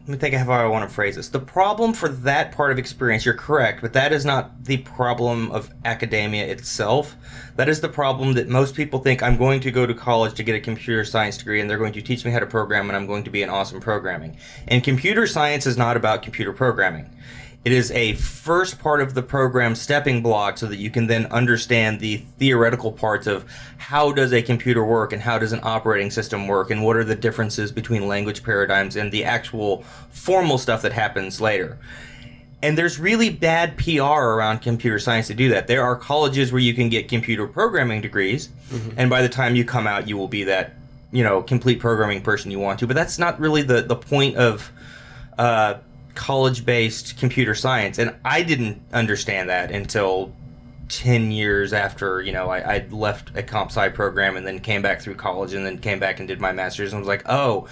Let 0.02 0.08
me 0.08 0.16
think 0.16 0.34
of 0.34 0.40
how 0.40 0.52
I 0.52 0.66
want 0.66 0.88
to 0.88 0.92
phrase 0.92 1.14
this. 1.14 1.28
The 1.28 1.38
problem 1.38 1.92
for 1.92 2.08
that 2.08 2.50
part 2.50 2.72
of 2.72 2.78
experience, 2.78 3.24
you're 3.24 3.34
correct, 3.34 3.80
but 3.80 3.92
that 3.92 4.12
is 4.12 4.24
not 4.24 4.64
the 4.64 4.78
problem 4.78 5.52
of 5.52 5.72
academia 5.84 6.44
itself. 6.44 7.14
That 7.54 7.68
is 7.68 7.80
the 7.80 7.88
problem 7.88 8.32
that 8.32 8.48
most 8.48 8.74
people 8.74 8.98
think 8.98 9.22
I'm 9.22 9.36
going 9.36 9.60
to 9.60 9.70
go 9.70 9.86
to 9.86 9.94
college 9.94 10.34
to 10.34 10.42
get 10.42 10.56
a 10.56 10.60
computer 10.60 11.04
science 11.04 11.38
degree 11.38 11.60
and 11.60 11.70
they're 11.70 11.78
going 11.78 11.92
to 11.92 12.02
teach 12.02 12.24
me 12.24 12.32
how 12.32 12.40
to 12.40 12.46
program 12.46 12.90
and 12.90 12.96
I'm 12.96 13.06
going 13.06 13.22
to 13.22 13.30
be 13.30 13.44
an 13.44 13.48
awesome 13.48 13.80
programming. 13.80 14.36
And 14.66 14.82
computer 14.82 15.24
science 15.24 15.68
is 15.68 15.78
not 15.78 15.96
about 15.96 16.24
computer 16.24 16.52
programming. 16.52 17.08
It 17.64 17.70
is 17.70 17.92
a 17.92 18.14
first 18.14 18.80
part 18.80 19.00
of 19.00 19.14
the 19.14 19.22
program 19.22 19.76
stepping 19.76 20.20
block 20.20 20.58
so 20.58 20.66
that 20.66 20.78
you 20.78 20.90
can 20.90 21.06
then 21.06 21.26
understand 21.26 22.00
the 22.00 22.16
theoretical 22.38 22.90
parts 22.90 23.28
of 23.28 23.44
how 23.78 24.10
does 24.10 24.32
a 24.32 24.42
computer 24.42 24.84
work 24.84 25.12
and 25.12 25.22
how 25.22 25.38
does 25.38 25.52
an 25.52 25.60
operating 25.62 26.10
system 26.10 26.48
work 26.48 26.72
and 26.72 26.82
what 26.82 26.96
are 26.96 27.04
the 27.04 27.14
differences 27.14 27.70
between 27.70 28.08
language 28.08 28.42
paradigms 28.42 28.96
and 28.96 29.12
the 29.12 29.22
actual 29.22 29.82
formal 30.10 30.58
stuff 30.58 30.82
that 30.82 30.92
happens 30.92 31.40
later. 31.40 31.78
And 32.62 32.76
there's 32.76 32.98
really 32.98 33.30
bad 33.30 33.76
PR 33.76 34.02
around 34.02 34.60
computer 34.60 34.98
science 34.98 35.28
to 35.28 35.34
do 35.34 35.48
that. 35.50 35.68
There 35.68 35.84
are 35.84 35.94
colleges 35.94 36.50
where 36.50 36.60
you 36.60 36.74
can 36.74 36.88
get 36.88 37.08
computer 37.08 37.46
programming 37.46 38.00
degrees, 38.00 38.48
mm-hmm. 38.70 38.90
and 38.96 39.10
by 39.10 39.22
the 39.22 39.28
time 39.28 39.54
you 39.56 39.64
come 39.64 39.86
out, 39.86 40.08
you 40.08 40.16
will 40.16 40.28
be 40.28 40.44
that, 40.44 40.74
you 41.12 41.24
know, 41.24 41.42
complete 41.42 41.80
programming 41.80 42.22
person 42.22 42.50
you 42.50 42.60
want 42.60 42.78
to. 42.80 42.86
But 42.86 42.94
that's 42.94 43.18
not 43.18 43.38
really 43.40 43.62
the, 43.62 43.82
the 43.82 43.96
point 43.96 44.36
of 44.36 44.70
uh, 45.38 45.74
college 46.14 46.64
based 46.64 47.18
computer 47.18 47.54
science. 47.54 47.98
And 47.98 48.14
I 48.24 48.42
didn't 48.42 48.82
understand 48.92 49.48
that 49.48 49.70
until 49.70 50.32
10 50.88 51.30
years 51.30 51.72
after, 51.72 52.20
you 52.20 52.32
know, 52.32 52.50
I, 52.50 52.76
I 52.76 52.86
left 52.90 53.36
a 53.36 53.42
comp 53.42 53.70
sci 53.70 53.88
program 53.90 54.36
and 54.36 54.46
then 54.46 54.60
came 54.60 54.82
back 54.82 55.00
through 55.00 55.14
college 55.14 55.54
and 55.54 55.64
then 55.64 55.78
came 55.78 55.98
back 55.98 56.18
and 56.18 56.28
did 56.28 56.40
my 56.40 56.52
master's 56.52 56.92
and 56.92 57.00
was 57.00 57.08
like, 57.08 57.22
oh, 57.26 57.66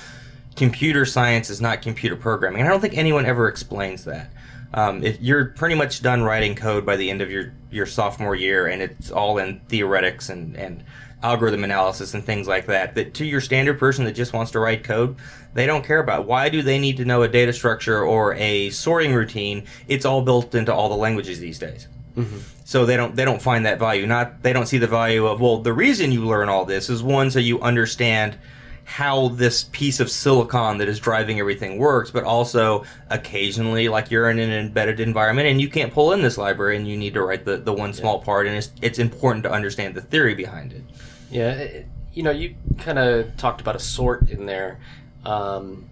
computer 0.56 1.04
science 1.04 1.50
is 1.50 1.60
not 1.60 1.82
computer 1.82 2.16
programming. 2.16 2.60
And 2.60 2.68
I 2.68 2.72
don't 2.72 2.80
think 2.80 2.96
anyone 2.96 3.26
ever 3.26 3.48
explains 3.48 4.04
that. 4.04 4.30
Um, 4.72 5.02
if 5.02 5.20
you're 5.20 5.46
pretty 5.46 5.74
much 5.74 6.00
done 6.00 6.22
writing 6.22 6.54
code 6.54 6.86
by 6.86 6.96
the 6.96 7.10
end 7.10 7.20
of 7.20 7.30
your, 7.30 7.52
your 7.70 7.86
sophomore 7.86 8.36
year 8.36 8.68
and 8.68 8.80
it's 8.80 9.10
all 9.10 9.38
in 9.38 9.60
theoretics 9.68 10.28
and, 10.28 10.56
and 10.56 10.84
algorithm 11.22 11.64
analysis 11.64 12.14
and 12.14 12.24
things 12.24 12.48
like 12.48 12.66
that. 12.66 12.94
That 12.94 13.14
to 13.14 13.24
your 13.24 13.40
standard 13.40 13.78
person 13.78 14.04
that 14.04 14.12
just 14.12 14.32
wants 14.32 14.52
to 14.52 14.60
write 14.60 14.84
code, 14.84 15.16
they 15.54 15.66
don't 15.66 15.84
care 15.84 16.00
about. 16.00 16.26
Why 16.26 16.48
do 16.48 16.62
they 16.62 16.78
need 16.78 16.96
to 16.98 17.04
know 17.04 17.22
a 17.22 17.28
data 17.28 17.52
structure 17.52 18.02
or 18.02 18.34
a 18.34 18.70
sorting 18.70 19.14
routine? 19.14 19.66
It's 19.88 20.04
all 20.04 20.22
built 20.22 20.54
into 20.54 20.72
all 20.72 20.88
the 20.88 20.96
languages 20.96 21.40
these 21.40 21.58
days. 21.58 21.88
Mm-hmm. 22.16 22.38
So 22.64 22.86
they 22.86 22.96
don't 22.96 23.16
they 23.16 23.24
don't 23.24 23.42
find 23.42 23.66
that 23.66 23.78
value. 23.78 24.06
Not 24.06 24.42
they 24.42 24.52
don't 24.52 24.66
see 24.66 24.78
the 24.78 24.86
value 24.86 25.26
of 25.26 25.40
well 25.40 25.58
the 25.58 25.72
reason 25.72 26.12
you 26.12 26.24
learn 26.24 26.48
all 26.48 26.64
this 26.64 26.88
is 26.88 27.02
one 27.02 27.30
so 27.30 27.38
you 27.38 27.60
understand 27.60 28.38
how 28.84 29.28
this 29.28 29.64
piece 29.70 30.00
of 30.00 30.10
silicon 30.10 30.78
that 30.78 30.88
is 30.88 30.98
driving 30.98 31.38
everything 31.38 31.78
works, 31.78 32.10
but 32.10 32.24
also 32.24 32.84
occasionally 33.08 33.88
like 33.88 34.10
you're 34.10 34.28
in 34.28 34.38
an 34.40 34.50
embedded 34.50 34.98
environment 34.98 35.46
and 35.46 35.60
you 35.60 35.68
can't 35.68 35.92
pull 35.92 36.12
in 36.12 36.22
this 36.22 36.36
library 36.36 36.76
and 36.76 36.88
you 36.88 36.96
need 36.96 37.14
to 37.14 37.22
write 37.22 37.44
the, 37.44 37.56
the 37.56 37.72
one 37.72 37.92
small 37.92 38.18
part 38.20 38.48
and 38.48 38.56
it's 38.56 38.72
it's 38.82 38.98
important 38.98 39.44
to 39.44 39.50
understand 39.50 39.94
the 39.94 40.00
theory 40.00 40.34
behind 40.34 40.72
it. 40.72 40.82
Yeah, 41.30 41.52
it- 41.52 41.86
you 42.12 42.22
know, 42.24 42.32
you 42.32 42.56
kind 42.78 42.98
of 42.98 43.36
talked 43.36 43.60
about 43.60 43.76
a 43.76 43.78
sort 43.78 44.28
in 44.30 44.46
there. 44.46 44.80
Um, 45.24 45.86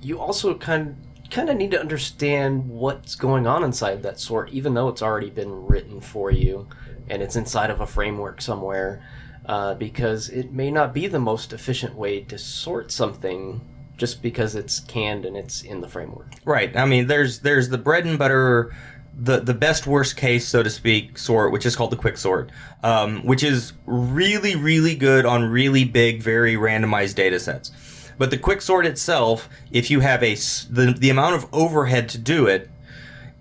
you 0.00 0.20
also 0.20 0.54
kind 0.54 0.96
kind 1.28 1.50
of 1.50 1.56
need 1.56 1.72
to 1.72 1.80
understand 1.80 2.68
what's 2.68 3.16
going 3.16 3.48
on 3.48 3.64
inside 3.64 4.00
that 4.04 4.20
sort, 4.20 4.48
even 4.50 4.74
though 4.74 4.88
it's 4.88 5.02
already 5.02 5.28
been 5.28 5.66
written 5.66 6.00
for 6.00 6.30
you 6.30 6.68
and 7.10 7.20
it's 7.20 7.34
inside 7.34 7.68
of 7.68 7.80
a 7.80 7.86
framework 7.86 8.40
somewhere, 8.40 9.02
uh, 9.46 9.74
because 9.74 10.28
it 10.28 10.52
may 10.52 10.70
not 10.70 10.94
be 10.94 11.08
the 11.08 11.18
most 11.18 11.52
efficient 11.52 11.96
way 11.96 12.20
to 12.20 12.38
sort 12.38 12.92
something 12.92 13.60
just 13.96 14.22
because 14.22 14.54
it's 14.54 14.78
canned 14.78 15.24
and 15.24 15.36
it's 15.36 15.62
in 15.62 15.80
the 15.80 15.88
framework. 15.88 16.28
Right. 16.44 16.76
I 16.76 16.84
mean, 16.84 17.08
there's 17.08 17.40
there's 17.40 17.70
the 17.70 17.78
bread 17.78 18.06
and 18.06 18.16
butter, 18.18 18.72
the 19.18 19.40
the 19.40 19.54
best 19.54 19.86
worst 19.86 20.16
case, 20.16 20.46
so 20.46 20.62
to 20.62 20.70
speak, 20.70 21.18
sort, 21.18 21.50
which 21.52 21.64
is 21.64 21.74
called 21.74 21.90
the 21.90 21.96
quick 21.96 22.18
sort, 22.18 22.50
um, 22.82 23.24
which 23.24 23.42
is 23.42 23.72
really 23.86 24.54
really 24.54 24.94
good 24.94 25.24
on 25.24 25.44
really 25.44 25.84
big, 25.84 26.22
very 26.22 26.54
randomized 26.54 27.14
data 27.14 27.40
sets. 27.40 27.72
But 28.18 28.30
the 28.30 28.38
quick 28.38 28.62
sort 28.62 28.86
itself, 28.86 29.48
if 29.70 29.90
you 29.90 30.00
have 30.00 30.22
a 30.22 30.34
the 30.34 30.94
the 30.96 31.10
amount 31.10 31.34
of 31.34 31.46
overhead 31.52 32.08
to 32.10 32.18
do 32.18 32.46
it, 32.46 32.70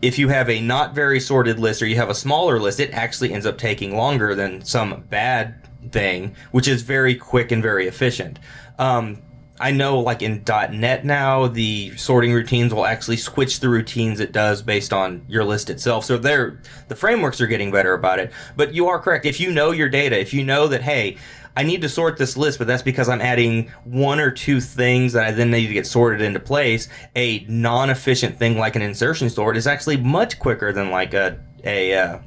if 0.01 0.17
you 0.17 0.29
have 0.29 0.49
a 0.49 0.61
not 0.61 0.95
very 0.95 1.19
sorted 1.19 1.59
list 1.59 1.81
or 1.81 1.87
you 1.87 1.95
have 1.97 2.09
a 2.09 2.15
smaller 2.15 2.59
list, 2.59 2.79
it 2.79 2.91
actually 2.91 3.33
ends 3.33 3.45
up 3.45 3.57
taking 3.57 3.95
longer 3.97 4.35
than 4.35 4.63
some 4.63 5.03
bad 5.09 5.55
thing, 5.91 6.35
which 6.51 6.67
is 6.67 6.81
very 6.81 7.15
quick 7.15 7.51
and 7.51 7.61
very 7.61 7.87
efficient. 7.87 8.39
Um, 8.79 9.21
I 9.59 9.71
know, 9.71 9.99
like 9.99 10.21
in 10.21 10.43
.NET 10.45 11.05
now, 11.05 11.47
the 11.47 11.95
sorting 11.95 12.33
routines 12.33 12.73
will 12.73 12.85
actually 12.85 13.15
switch 13.15 13.61
the 13.61 13.69
routines 13.69 14.19
it 14.19 14.33
does 14.33 14.61
based 14.61 14.91
on 14.91 15.25
your 15.29 15.45
list 15.45 15.69
itself. 15.69 16.03
So 16.03 16.17
they're 16.17 16.59
the 16.89 16.95
frameworks 16.95 17.39
are 17.39 17.47
getting 17.47 17.71
better 17.71 17.93
about 17.93 18.19
it. 18.19 18.33
But 18.57 18.73
you 18.73 18.87
are 18.87 18.99
correct. 18.99 19.25
If 19.25 19.39
you 19.39 19.51
know 19.51 19.71
your 19.71 19.87
data, 19.87 20.19
if 20.19 20.33
you 20.33 20.43
know 20.43 20.67
that, 20.67 20.81
hey, 20.81 21.15
I 21.55 21.63
need 21.63 21.81
to 21.83 21.89
sort 21.89 22.17
this 22.17 22.35
list, 22.35 22.57
but 22.57 22.67
that's 22.67 22.83
because 22.83 23.07
I'm 23.07 23.21
adding 23.21 23.71
one 23.85 24.19
or 24.19 24.29
two 24.29 24.59
things 24.59 25.13
that 25.13 25.25
I 25.25 25.31
then 25.31 25.51
need 25.51 25.67
to 25.67 25.73
get 25.73 25.87
sorted 25.87 26.21
into 26.21 26.39
place. 26.41 26.89
A 27.15 27.45
non-efficient 27.47 28.37
thing 28.37 28.57
like 28.57 28.75
an 28.75 28.81
insertion 28.81 29.29
sort 29.29 29.55
is 29.55 29.67
actually 29.67 29.97
much 29.97 30.37
quicker 30.37 30.73
than 30.73 30.91
like 30.91 31.13
a 31.13 31.39
a 31.63 31.93
uh, 31.95 32.19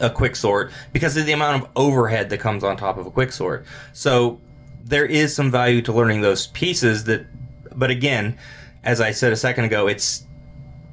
a 0.00 0.08
quick 0.08 0.36
sort 0.36 0.72
because 0.94 1.18
of 1.18 1.26
the 1.26 1.32
amount 1.32 1.62
of 1.62 1.70
overhead 1.76 2.30
that 2.30 2.38
comes 2.38 2.64
on 2.64 2.78
top 2.78 2.96
of 2.96 3.06
a 3.06 3.10
quick 3.10 3.30
sort. 3.30 3.66
So 3.92 4.40
there 4.84 5.06
is 5.06 5.34
some 5.34 5.50
value 5.50 5.82
to 5.82 5.92
learning 5.92 6.20
those 6.20 6.48
pieces 6.48 7.04
that 7.04 7.26
but 7.74 7.90
again, 7.90 8.38
as 8.82 9.00
I 9.00 9.12
said 9.12 9.32
a 9.32 9.36
second 9.36 9.64
ago, 9.64 9.86
it's 9.86 10.26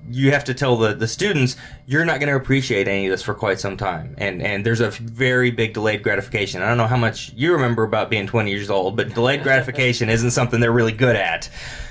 you 0.09 0.31
have 0.31 0.45
to 0.45 0.53
tell 0.53 0.77
the, 0.77 0.93
the 0.93 1.07
students 1.07 1.57
you're 1.85 2.05
not 2.05 2.19
going 2.19 2.29
to 2.29 2.35
appreciate 2.35 2.87
any 2.87 3.07
of 3.07 3.11
this 3.11 3.21
for 3.21 3.33
quite 3.33 3.59
some 3.59 3.75
time. 3.75 4.15
And 4.17 4.41
and 4.41 4.65
there's 4.65 4.79
a 4.79 4.89
very 4.89 5.51
big 5.51 5.73
delayed 5.73 6.03
gratification. 6.03 6.61
I 6.61 6.67
don't 6.67 6.77
know 6.77 6.87
how 6.87 6.97
much 6.97 7.33
you 7.33 7.53
remember 7.53 7.83
about 7.83 8.09
being 8.09 8.27
20 8.27 8.49
years 8.49 8.69
old 8.69 8.95
but 8.95 9.13
delayed 9.13 9.43
gratification 9.43 10.09
isn't 10.17 10.31
something 10.31 10.59
they're 10.59 10.71
really 10.71 10.93
good 10.93 11.15
at. 11.15 11.49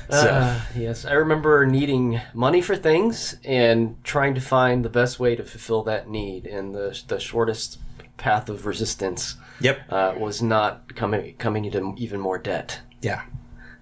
So. 0.09 0.29
Uh, 0.29 0.61
yes, 0.77 1.05
I 1.05 1.15
remember 1.15 1.67
needing 1.67 2.21
money 2.33 2.63
for 2.63 2.77
things 2.77 3.37
and 3.45 4.03
trying 4.05 4.37
to 4.37 4.41
find 4.41 4.85
the 4.85 4.89
best 4.89 5.19
way 5.19 5.35
to 5.35 5.43
fulfill 5.43 5.83
that 5.85 6.09
need, 6.09 6.47
and 6.47 6.73
the 6.73 7.03
the 7.09 7.19
shortest 7.19 7.81
path 8.17 8.49
of 8.49 8.67
resistance 8.67 9.37
yep 9.61 9.81
uh, 9.91 10.15
was 10.19 10.43
not 10.43 10.95
coming 10.95 11.35
coming 11.37 11.65
into 11.65 11.95
even 11.97 12.21
more 12.21 12.39
debt. 12.39 12.81
yeah 13.03 13.23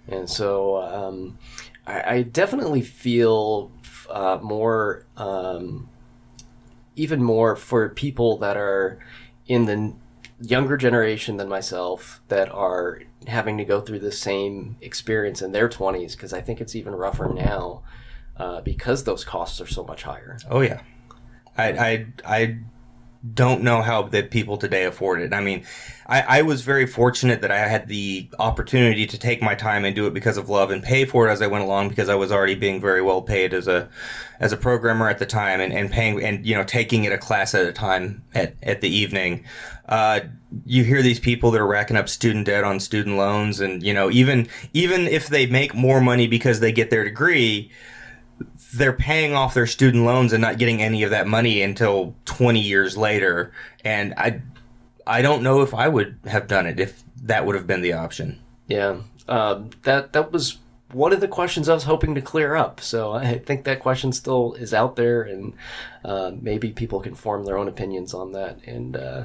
And 0.09 0.29
so 0.29 0.83
um, 0.83 1.38
I, 1.87 2.14
I 2.17 2.23
definitely 2.23 2.83
feel 2.83 3.71
uh, 4.11 4.38
more, 4.43 5.07
um, 5.17 5.88
even 6.97 7.23
more 7.23 7.57
for 7.57 7.88
people 7.88 8.38
that 8.38 8.57
are 8.57 8.99
in 9.47 9.64
the 9.64 9.95
younger 10.41 10.76
generation 10.76 11.37
than 11.37 11.49
myself 11.49 12.21
that 12.29 12.50
are 12.50 13.03
having 13.26 13.57
to 13.59 13.64
go 13.64 13.81
through 13.81 13.99
the 13.99 14.12
same 14.12 14.76
experience 14.81 15.41
in 15.43 15.53
their 15.53 15.69
20s 15.69 16.12
because 16.12 16.33
I 16.33 16.41
think 16.41 16.61
it's 16.61 16.75
even 16.75 16.95
rougher 16.95 17.29
now 17.29 17.83
uh, 18.37 18.61
because 18.61 19.05
those 19.05 19.25
costs 19.25 19.61
are 19.61 19.67
so 19.67 19.85
much 19.85 20.03
higher. 20.03 20.38
Oh 20.50 20.61
yeah, 20.61 20.81
I 21.57 21.73
I 21.73 22.07
I 22.26 22.59
don't 23.33 23.62
know 23.62 23.81
how 23.81 24.02
that 24.02 24.31
people 24.31 24.59
today 24.59 24.85
afford 24.85 25.21
it. 25.21 25.33
I 25.33 25.40
mean, 25.40 25.64
I, 26.07 26.21
I 26.21 26.43
was 26.43 26.61
very 26.61 26.87
fortunate 26.87 27.40
that 27.40 27.50
I 27.50 27.59
had 27.59 27.88
the 27.88 28.28
opportunity 28.38 29.07
to 29.07 29.19
take 29.19 29.40
my 29.40 29.54
time 29.54 29.87
and 29.87 29.95
do 29.95 30.07
it 30.07 30.12
because 30.12 30.37
of 30.37 30.50
love 30.50 30.71
and 30.71 30.83
pay 30.83 31.07
for 31.07 31.26
it 31.26 31.33
as 31.33 31.40
I 31.40 31.47
went 31.47 31.64
along 31.64 31.88
because 31.88 32.11
I 32.11 32.14
was 32.16 32.31
already 32.31 32.54
being 32.54 32.81
very 32.81 33.00
well 33.00 33.23
paid 33.23 33.54
as 33.54 33.66
a 33.66 33.88
as 34.40 34.52
a 34.52 34.57
programmer 34.57 35.09
at 35.09 35.19
the 35.19 35.26
time 35.26 35.61
and, 35.61 35.73
and 35.73 35.90
paying 35.90 36.23
and 36.23 36.45
you 36.45 36.54
know 36.54 36.64
taking 36.64 37.04
it 37.04 37.12
a 37.12 37.19
class 37.19 37.54
at 37.54 37.66
a 37.66 37.73
time 37.73 38.23
at, 38.35 38.54
at 38.62 38.83
the 38.83 38.88
evening. 38.95 39.45
Uh, 39.88 40.21
you 40.66 40.85
hear 40.85 41.00
these 41.00 41.21
people 41.21 41.50
that 41.50 41.61
are 41.61 41.66
racking 41.66 41.97
up 41.97 42.09
student 42.09 42.47
debt 42.47 42.64
on 42.64 42.78
student 42.78 43.16
loans 43.16 43.61
and 43.61 43.83
you 43.83 43.95
know 43.95 44.11
even 44.11 44.47
even 44.75 45.07
if 45.07 45.28
they 45.28 45.47
make 45.47 45.75
more 45.75 46.00
money 46.00 46.26
because 46.26 46.61
they 46.61 46.73
get 46.73 46.90
their 46.90 47.04
degree 47.04 47.71
they're 48.76 48.93
paying 48.93 49.35
off 49.35 49.54
their 49.54 49.66
student 49.66 50.04
loans 50.04 50.33
and 50.33 50.40
not 50.40 50.59
getting 50.59 50.83
any 50.83 51.02
of 51.02 51.11
that 51.11 51.26
money 51.26 51.62
until 51.62 52.14
20 52.25 52.61
years 52.61 52.97
later 52.97 53.52
and 53.85 54.14
i 54.16 54.40
i 55.07 55.23
don't 55.23 55.43
know 55.43 55.61
if 55.62 55.75
i 55.75 55.88
would 55.88 56.19
have 56.26 56.47
done 56.47 56.66
it 56.66 56.81
if 56.81 57.02
that 57.23 57.47
would 57.47 57.54
have 57.54 57.66
been 57.66 57.83
the 57.83 57.93
option 57.93 58.38
Yeah, 58.66 59.00
um, 59.28 59.71
that 59.83 60.12
that 60.12 60.33
was 60.33 60.59
one 60.93 61.12
of 61.12 61.21
the 61.21 61.28
questions 61.28 61.69
I 61.69 61.75
was 61.75 61.85
hoping 61.85 62.14
to 62.14 62.23
clear 62.23 62.54
up. 62.54 62.81
So 62.81 63.12
I 63.12 63.38
think 63.38 63.64
that 63.64 63.81
question 63.81 64.12
still 64.12 64.54
is 64.54 64.73
out 64.73 64.97
there, 64.97 65.23
and 65.23 65.52
uh, 66.04 66.33
maybe 66.40 66.71
people 66.71 67.00
can 67.00 67.14
form 67.14 67.45
their 67.45 67.59
own 67.59 67.69
opinions 67.69 68.14
on 68.14 68.33
that. 68.33 68.59
And 68.66 68.97
uh, 68.97 69.25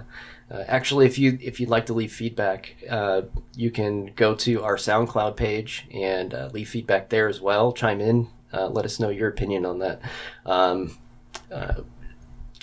uh, 0.52 0.64
actually, 0.68 1.06
if 1.06 1.20
you 1.20 1.38
if 1.42 1.60
you'd 1.60 1.70
like 1.70 1.86
to 1.88 1.94
leave 1.94 2.12
feedback, 2.12 2.76
uh, 2.90 3.22
you 3.56 3.72
can 3.72 4.08
go 4.16 4.36
to 4.36 4.64
our 4.64 4.76
SoundCloud 4.76 5.36
page 5.36 5.88
and 5.94 6.34
uh, 6.34 6.50
leave 6.52 6.70
feedback 6.70 7.10
there 7.10 7.28
as 7.28 7.40
well. 7.40 7.72
Chime 7.72 8.02
in, 8.02 8.28
uh, 8.54 8.68
let 8.68 8.86
us 8.86 9.00
know 9.00 9.10
your 9.10 9.30
opinion 9.30 9.66
on 9.66 9.80
that. 9.80 10.02
Um, 10.46 10.98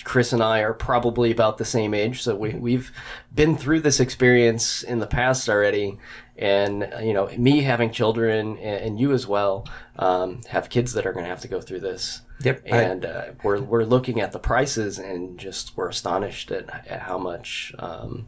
Chris 0.03 0.31
and 0.31 0.41
I 0.41 0.59
are 0.61 0.73
probably 0.73 1.31
about 1.31 1.57
the 1.57 1.65
same 1.65 1.93
age, 1.93 2.21
so 2.23 2.33
we, 2.33 2.51
we've 2.53 2.91
been 3.35 3.57
through 3.57 3.81
this 3.81 3.99
experience 3.99 4.83
in 4.83 4.99
the 4.99 5.07
past 5.07 5.49
already. 5.49 5.99
And 6.37 6.83
uh, 6.93 6.99
you 6.99 7.13
know, 7.13 7.27
me 7.37 7.61
having 7.63 7.91
children, 7.91 8.57
and, 8.59 8.59
and 8.59 8.99
you 8.99 9.11
as 9.11 9.27
well, 9.27 9.67
um, 9.97 10.41
have 10.47 10.69
kids 10.69 10.93
that 10.93 11.05
are 11.05 11.11
going 11.11 11.25
to 11.25 11.29
have 11.29 11.41
to 11.41 11.47
go 11.47 11.59
through 11.59 11.79
this. 11.81 12.21
Yep, 12.43 12.61
I- 12.71 12.77
And 12.83 13.05
uh, 13.05 13.25
we're 13.43 13.59
we're 13.59 13.83
looking 13.83 14.21
at 14.21 14.31
the 14.31 14.39
prices, 14.39 14.99
and 14.99 15.37
just 15.39 15.75
we're 15.75 15.89
astonished 15.89 16.51
at, 16.51 16.87
at 16.87 17.01
how 17.01 17.17
much 17.17 17.73
um, 17.79 18.27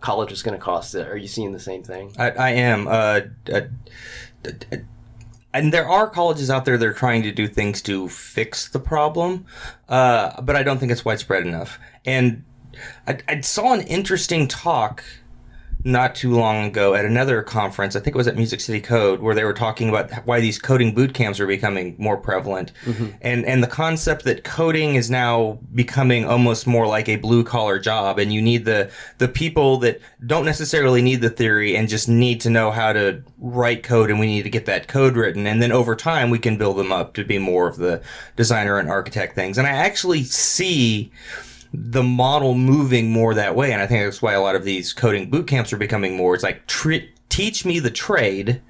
college 0.00 0.30
is 0.32 0.42
going 0.42 0.56
to 0.56 0.62
cost. 0.62 0.94
Are 0.94 1.16
you 1.16 1.26
seeing 1.28 1.52
the 1.52 1.58
same 1.58 1.82
thing? 1.82 2.12
i, 2.18 2.30
I 2.30 2.50
am 2.50 2.86
uh, 2.86 3.20
uh, 3.52 3.62
and 5.56 5.72
there 5.72 5.88
are 5.88 6.08
colleges 6.08 6.50
out 6.50 6.64
there 6.64 6.78
that 6.78 6.86
are 6.86 6.92
trying 6.92 7.22
to 7.22 7.32
do 7.32 7.48
things 7.48 7.82
to 7.82 8.08
fix 8.08 8.68
the 8.68 8.80
problem 8.80 9.46
uh, 9.88 10.40
but 10.42 10.56
i 10.56 10.62
don't 10.62 10.78
think 10.78 10.92
it's 10.92 11.04
widespread 11.04 11.46
enough. 11.46 11.78
And 12.04 12.44
I, 13.06 13.18
I 13.28 13.40
saw 13.40 13.72
an 13.72 13.82
interesting 13.82 14.48
talk 14.48 15.02
not 15.84 16.16
too 16.16 16.34
long 16.34 16.64
ago 16.64 16.94
at 16.94 17.04
another 17.04 17.42
conference. 17.42 17.94
I 17.94 18.00
think 18.00 18.16
it 18.16 18.18
was 18.18 18.26
at 18.26 18.36
Music 18.36 18.60
City 18.60 18.80
Code, 18.80 19.20
where 19.20 19.34
they 19.34 19.44
were 19.44 19.52
talking 19.52 19.88
about 19.88 20.10
why 20.26 20.40
these 20.40 20.58
coding 20.58 20.94
boot 20.94 21.14
camps 21.14 21.38
are 21.38 21.46
becoming 21.46 21.94
more 21.98 22.16
prevalent, 22.16 22.72
mm-hmm. 22.84 23.08
and 23.20 23.44
and 23.44 23.62
the 23.62 23.68
concept 23.68 24.24
that 24.24 24.42
coding 24.42 24.96
is 24.96 25.10
now 25.10 25.58
becoming 25.74 26.24
almost 26.24 26.66
more 26.66 26.86
like 26.86 27.08
a 27.08 27.16
blue 27.16 27.44
collar 27.44 27.78
job, 27.78 28.18
and 28.18 28.32
you 28.32 28.42
need 28.42 28.64
the 28.64 28.90
the 29.18 29.28
people 29.28 29.76
that 29.78 30.00
don't 30.26 30.44
necessarily 30.44 31.02
need 31.02 31.20
the 31.20 31.30
theory 31.30 31.76
and 31.76 31.88
just 31.88 32.08
need 32.08 32.40
to 32.40 32.50
know 32.50 32.70
how 32.70 32.92
to 32.92 33.22
write 33.38 33.82
code, 33.82 34.10
and 34.10 34.18
we 34.18 34.26
need 34.26 34.42
to 34.42 34.50
get 34.50 34.66
that 34.66 34.88
code 34.88 35.16
written, 35.16 35.46
and 35.46 35.62
then 35.62 35.70
over 35.70 35.94
time 35.94 36.30
we 36.30 36.38
can 36.38 36.58
build 36.58 36.76
them 36.76 36.90
up 36.90 37.14
to 37.14 37.24
be 37.24 37.38
more 37.38 37.68
of 37.68 37.76
the 37.76 38.02
designer 38.34 38.78
and 38.78 38.88
architect 38.88 39.34
things. 39.34 39.56
And 39.56 39.66
I 39.66 39.70
actually 39.70 40.24
see 40.24 41.12
the 41.72 42.02
model 42.02 42.54
moving 42.54 43.10
more 43.10 43.34
that 43.34 43.54
way. 43.54 43.72
And 43.72 43.82
I 43.82 43.86
think 43.86 44.04
that's 44.04 44.22
why 44.22 44.32
a 44.34 44.40
lot 44.40 44.54
of 44.54 44.64
these 44.64 44.92
coding 44.92 45.30
boot 45.30 45.46
camps 45.46 45.72
are 45.72 45.78
becoming 45.78 46.16
more. 46.16 46.34
It's 46.34 46.44
like 46.44 46.66
tre- 46.66 47.10
teach 47.28 47.64
me 47.64 47.78
the 47.78 47.90
trade 47.90 48.60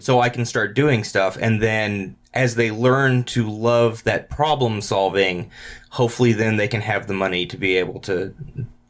so 0.00 0.20
I 0.20 0.28
can 0.28 0.44
start 0.44 0.74
doing 0.74 1.04
stuff. 1.04 1.36
And 1.40 1.60
then 1.60 2.16
as 2.34 2.54
they 2.54 2.70
learn 2.70 3.24
to 3.24 3.48
love 3.48 4.04
that 4.04 4.30
problem 4.30 4.80
solving, 4.80 5.50
hopefully 5.90 6.32
then 6.32 6.56
they 6.56 6.68
can 6.68 6.80
have 6.80 7.06
the 7.06 7.14
money 7.14 7.46
to 7.46 7.56
be 7.56 7.76
able 7.76 8.00
to 8.00 8.34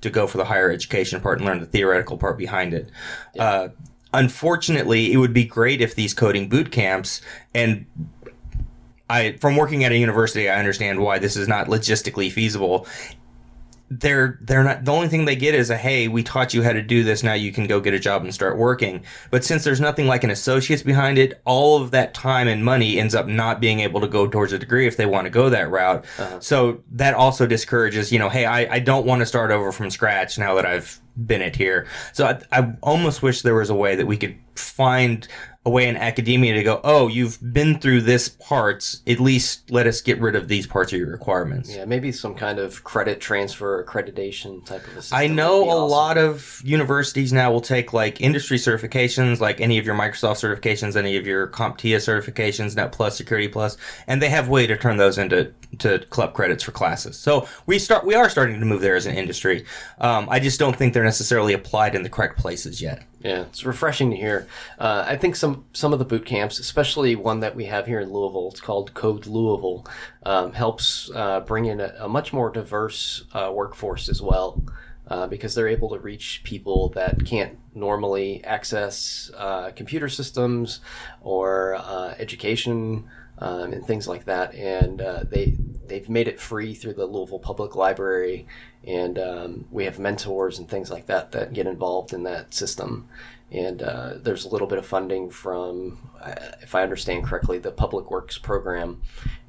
to 0.00 0.10
go 0.10 0.28
for 0.28 0.38
the 0.38 0.44
higher 0.44 0.70
education 0.70 1.20
part 1.20 1.38
and 1.38 1.46
learn 1.46 1.58
the 1.58 1.66
theoretical 1.66 2.16
part 2.16 2.38
behind 2.38 2.72
it. 2.72 2.88
Uh, 3.36 3.68
unfortunately, 4.14 5.12
it 5.12 5.16
would 5.16 5.34
be 5.34 5.44
great 5.44 5.80
if 5.80 5.96
these 5.96 6.14
coding 6.14 6.48
boot 6.48 6.70
camps 6.70 7.20
and 7.52 7.84
I, 9.10 9.32
from 9.32 9.56
working 9.56 9.84
at 9.84 9.92
a 9.92 9.96
university, 9.96 10.48
I 10.48 10.58
understand 10.58 11.00
why 11.00 11.18
this 11.18 11.36
is 11.36 11.48
not 11.48 11.66
logistically 11.66 12.30
feasible 12.30 12.86
they're 13.90 14.38
they're 14.42 14.64
not 14.64 14.84
the 14.84 14.92
only 14.92 15.08
thing 15.08 15.24
they 15.24 15.36
get 15.36 15.54
is 15.54 15.70
a 15.70 15.76
hey 15.76 16.08
we 16.08 16.22
taught 16.22 16.52
you 16.52 16.62
how 16.62 16.72
to 16.72 16.82
do 16.82 17.02
this. 17.02 17.22
Now 17.22 17.34
you 17.34 17.52
can 17.52 17.66
go 17.66 17.80
get 17.80 17.94
a 17.94 17.98
job 17.98 18.22
and 18.22 18.34
start 18.34 18.58
working. 18.58 19.04
But 19.30 19.44
since 19.44 19.64
there's 19.64 19.80
nothing 19.80 20.06
like 20.06 20.24
an 20.24 20.30
associate's 20.30 20.82
behind 20.82 21.18
it 21.18 21.40
all 21.44 21.80
of 21.80 21.90
that 21.92 22.14
time 22.14 22.48
and 22.48 22.64
money 22.64 22.98
ends 22.98 23.14
up 23.14 23.26
not 23.26 23.60
being 23.60 23.80
able 23.80 24.00
to 24.00 24.08
go 24.08 24.26
towards 24.26 24.52
a 24.52 24.58
degree 24.58 24.86
if 24.86 24.96
they 24.96 25.06
want 25.06 25.24
to 25.24 25.30
go 25.30 25.48
that 25.50 25.70
route. 25.70 26.04
Uh-huh. 26.18 26.40
so 26.40 26.82
that 26.92 27.14
also 27.14 27.46
discourages 27.46 28.12
you 28.12 28.18
know 28.18 28.28
hey 28.28 28.44
I, 28.44 28.74
I 28.74 28.78
don't 28.78 29.06
want 29.06 29.20
to 29.20 29.26
start 29.26 29.50
over 29.50 29.72
from 29.72 29.90
scratch 29.90 30.38
now 30.38 30.54
that 30.54 30.66
i've 30.66 31.00
been 31.26 31.42
it 31.42 31.56
here. 31.56 31.86
So 32.12 32.26
I, 32.26 32.40
I 32.52 32.72
almost 32.82 33.22
wish 33.22 33.42
there 33.42 33.54
was 33.54 33.70
a 33.70 33.74
way 33.74 33.96
that 33.96 34.06
we 34.06 34.16
could 34.16 34.36
find 34.54 35.26
a 35.68 35.70
way 35.70 35.86
in 35.86 35.96
academia 35.96 36.54
to 36.54 36.62
go, 36.62 36.80
oh, 36.82 37.08
you've 37.08 37.38
been 37.52 37.78
through 37.78 38.00
this 38.00 38.28
parts. 38.28 39.02
At 39.06 39.20
least 39.20 39.70
let 39.70 39.86
us 39.86 40.00
get 40.00 40.18
rid 40.18 40.34
of 40.34 40.48
these 40.48 40.66
parts 40.66 40.92
of 40.94 40.98
your 40.98 41.10
requirements. 41.10 41.74
Yeah, 41.74 41.84
maybe 41.84 42.10
some 42.10 42.34
kind 42.34 42.58
of 42.58 42.82
credit 42.84 43.20
transfer 43.20 43.84
accreditation 43.84 44.64
type 44.64 44.86
of 44.86 44.96
a 44.96 45.02
system. 45.02 45.18
I 45.18 45.26
know 45.26 45.64
a 45.64 45.66
awesome. 45.66 45.90
lot 45.90 46.18
of 46.18 46.62
universities 46.64 47.34
now 47.34 47.52
will 47.52 47.60
take 47.60 47.92
like 47.92 48.20
industry 48.22 48.56
certifications, 48.56 49.40
like 49.40 49.60
any 49.60 49.76
of 49.76 49.84
your 49.84 49.94
Microsoft 49.94 50.40
certifications, 50.40 50.96
any 50.96 51.18
of 51.18 51.26
your 51.26 51.48
CompTIA 51.48 51.98
certifications, 51.98 52.74
Net 52.74 52.90
Plus, 52.90 53.16
Security 53.16 53.48
Plus, 53.48 53.76
and 54.06 54.22
they 54.22 54.30
have 54.30 54.48
way 54.48 54.66
to 54.66 54.76
turn 54.76 54.96
those 54.96 55.18
into 55.18 55.52
to 55.80 55.98
CLEP 56.08 56.32
credits 56.32 56.64
for 56.64 56.72
classes. 56.72 57.18
So 57.18 57.46
we 57.66 57.78
start 57.78 58.06
we 58.06 58.14
are 58.14 58.30
starting 58.30 58.58
to 58.58 58.64
move 58.64 58.80
there 58.80 58.96
as 58.96 59.04
an 59.04 59.14
industry. 59.14 59.66
Um, 60.00 60.28
I 60.30 60.40
just 60.40 60.58
don't 60.58 60.74
think 60.74 60.94
they're 60.94 61.04
necessarily 61.04 61.52
applied 61.52 61.94
in 61.94 62.04
the 62.04 62.08
correct 62.08 62.38
places 62.38 62.80
yet. 62.80 63.04
Yeah, 63.20 63.42
it's 63.42 63.64
refreshing 63.64 64.10
to 64.10 64.16
hear. 64.16 64.46
Uh, 64.78 65.04
I 65.06 65.16
think 65.16 65.34
some 65.34 65.64
some 65.72 65.92
of 65.92 65.98
the 65.98 66.04
boot 66.04 66.24
camps, 66.24 66.60
especially 66.60 67.16
one 67.16 67.40
that 67.40 67.56
we 67.56 67.64
have 67.64 67.86
here 67.86 67.98
in 67.98 68.12
Louisville, 68.12 68.48
it's 68.50 68.60
called 68.60 68.94
Code 68.94 69.26
Louisville, 69.26 69.84
um, 70.24 70.52
helps 70.52 71.10
uh, 71.14 71.40
bring 71.40 71.64
in 71.64 71.80
a, 71.80 71.94
a, 71.98 72.08
much 72.08 72.32
more 72.32 72.48
diverse 72.48 73.24
uh, 73.32 73.50
workforce 73.52 74.08
as 74.08 74.22
well, 74.22 74.62
uh, 75.08 75.26
because 75.26 75.56
they're 75.56 75.68
able 75.68 75.88
to 75.88 75.98
reach 75.98 76.42
people 76.44 76.90
that 76.90 77.24
can't 77.26 77.58
normally 77.74 78.44
access 78.44 79.32
uh, 79.36 79.72
computer 79.74 80.08
systems 80.08 80.80
or 81.20 81.74
uh, 81.74 82.14
education 82.18 83.04
um, 83.40 83.72
and 83.72 83.86
things 83.86 84.06
like 84.08 84.24
that. 84.24 84.54
And 84.54 85.00
they 85.30 85.56
they've 85.86 86.08
made 86.08 86.28
it 86.28 86.38
free 86.38 86.74
through 86.74 86.92
the 86.92 87.06
Louisville 87.06 87.38
Public 87.38 87.74
Library 87.74 88.46
and 88.84 89.18
um, 89.18 89.64
we 89.70 89.84
have 89.84 89.98
mentors 89.98 90.58
and 90.58 90.68
things 90.68 90.90
like 90.90 91.06
that 91.06 91.32
that 91.32 91.52
get 91.52 91.66
involved 91.66 92.12
in 92.12 92.22
that 92.24 92.54
system. 92.54 93.08
And 93.50 93.82
uh, 93.82 94.14
there's 94.16 94.44
a 94.44 94.48
little 94.48 94.66
bit 94.66 94.78
of 94.78 94.86
funding 94.86 95.30
from, 95.30 95.98
uh, 96.20 96.34
if 96.60 96.74
I 96.74 96.82
understand 96.82 97.24
correctly, 97.24 97.58
the 97.58 97.70
Public 97.70 98.10
Works 98.10 98.36
program, 98.36 99.00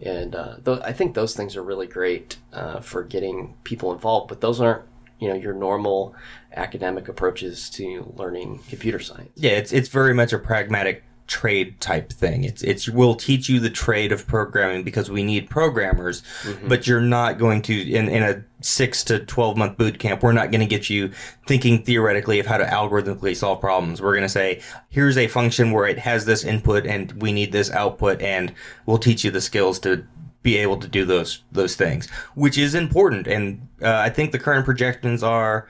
and 0.01 0.35
uh, 0.35 0.55
th- 0.63 0.79
I 0.83 0.93
think 0.93 1.15
those 1.15 1.35
things 1.35 1.57
are 1.57 1.63
really 1.63 1.87
great 1.87 2.37
uh, 2.53 2.79
for 2.79 3.03
getting 3.03 3.55
people 3.65 3.91
involved. 3.91 4.29
But 4.29 4.39
those 4.39 4.61
aren't, 4.61 4.85
you 5.19 5.27
know, 5.27 5.35
your 5.35 5.53
normal 5.53 6.15
academic 6.53 7.09
approaches 7.09 7.69
to 7.71 8.13
learning 8.15 8.61
computer 8.69 8.99
science. 8.99 9.31
Yeah, 9.35 9.51
it's 9.51 9.73
it's 9.73 9.89
very 9.89 10.13
much 10.13 10.31
a 10.31 10.39
pragmatic 10.39 11.03
trade 11.29 11.79
type 11.79 12.11
thing. 12.11 12.43
It's 12.43 12.63
it's 12.63 12.89
we'll 12.89 13.15
teach 13.15 13.47
you 13.47 13.59
the 13.59 13.69
trade 13.69 14.11
of 14.11 14.27
programming 14.27 14.83
because 14.83 15.09
we 15.09 15.23
need 15.23 15.49
programmers, 15.49 16.23
mm-hmm. 16.41 16.67
but 16.67 16.87
you're 16.87 16.99
not 16.99 17.37
going 17.37 17.61
to 17.63 17.73
in 17.79 18.09
in 18.09 18.23
a 18.23 18.43
six 18.61 19.03
to 19.05 19.19
twelve 19.19 19.55
month 19.55 19.77
boot 19.77 19.99
camp. 19.99 20.23
We're 20.23 20.33
not 20.33 20.51
going 20.51 20.61
to 20.61 20.65
get 20.65 20.89
you 20.89 21.11
thinking 21.47 21.83
theoretically 21.83 22.39
of 22.39 22.47
how 22.47 22.57
to 22.57 22.65
algorithmically 22.65 23.35
solve 23.35 23.61
problems. 23.61 24.01
We're 24.01 24.13
going 24.13 24.23
to 24.23 24.29
say 24.29 24.61
here's 24.89 25.17
a 25.17 25.27
function 25.27 25.71
where 25.71 25.87
it 25.87 25.99
has 25.99 26.25
this 26.25 26.43
input 26.43 26.85
and 26.85 27.11
we 27.13 27.31
need 27.31 27.51
this 27.51 27.71
output, 27.71 28.21
and 28.21 28.51
we'll 28.85 28.97
teach 28.97 29.23
you 29.23 29.31
the 29.31 29.41
skills 29.41 29.79
to 29.81 30.05
be 30.41 30.57
able 30.57 30.77
to 30.77 30.87
do 30.87 31.05
those 31.05 31.43
those 31.51 31.75
things, 31.75 32.09
which 32.33 32.57
is 32.57 32.73
important. 32.73 33.27
And 33.27 33.67
uh, 33.81 33.93
I 33.93 34.09
think 34.09 34.31
the 34.31 34.39
current 34.39 34.65
projections 34.65 35.21
are 35.21 35.67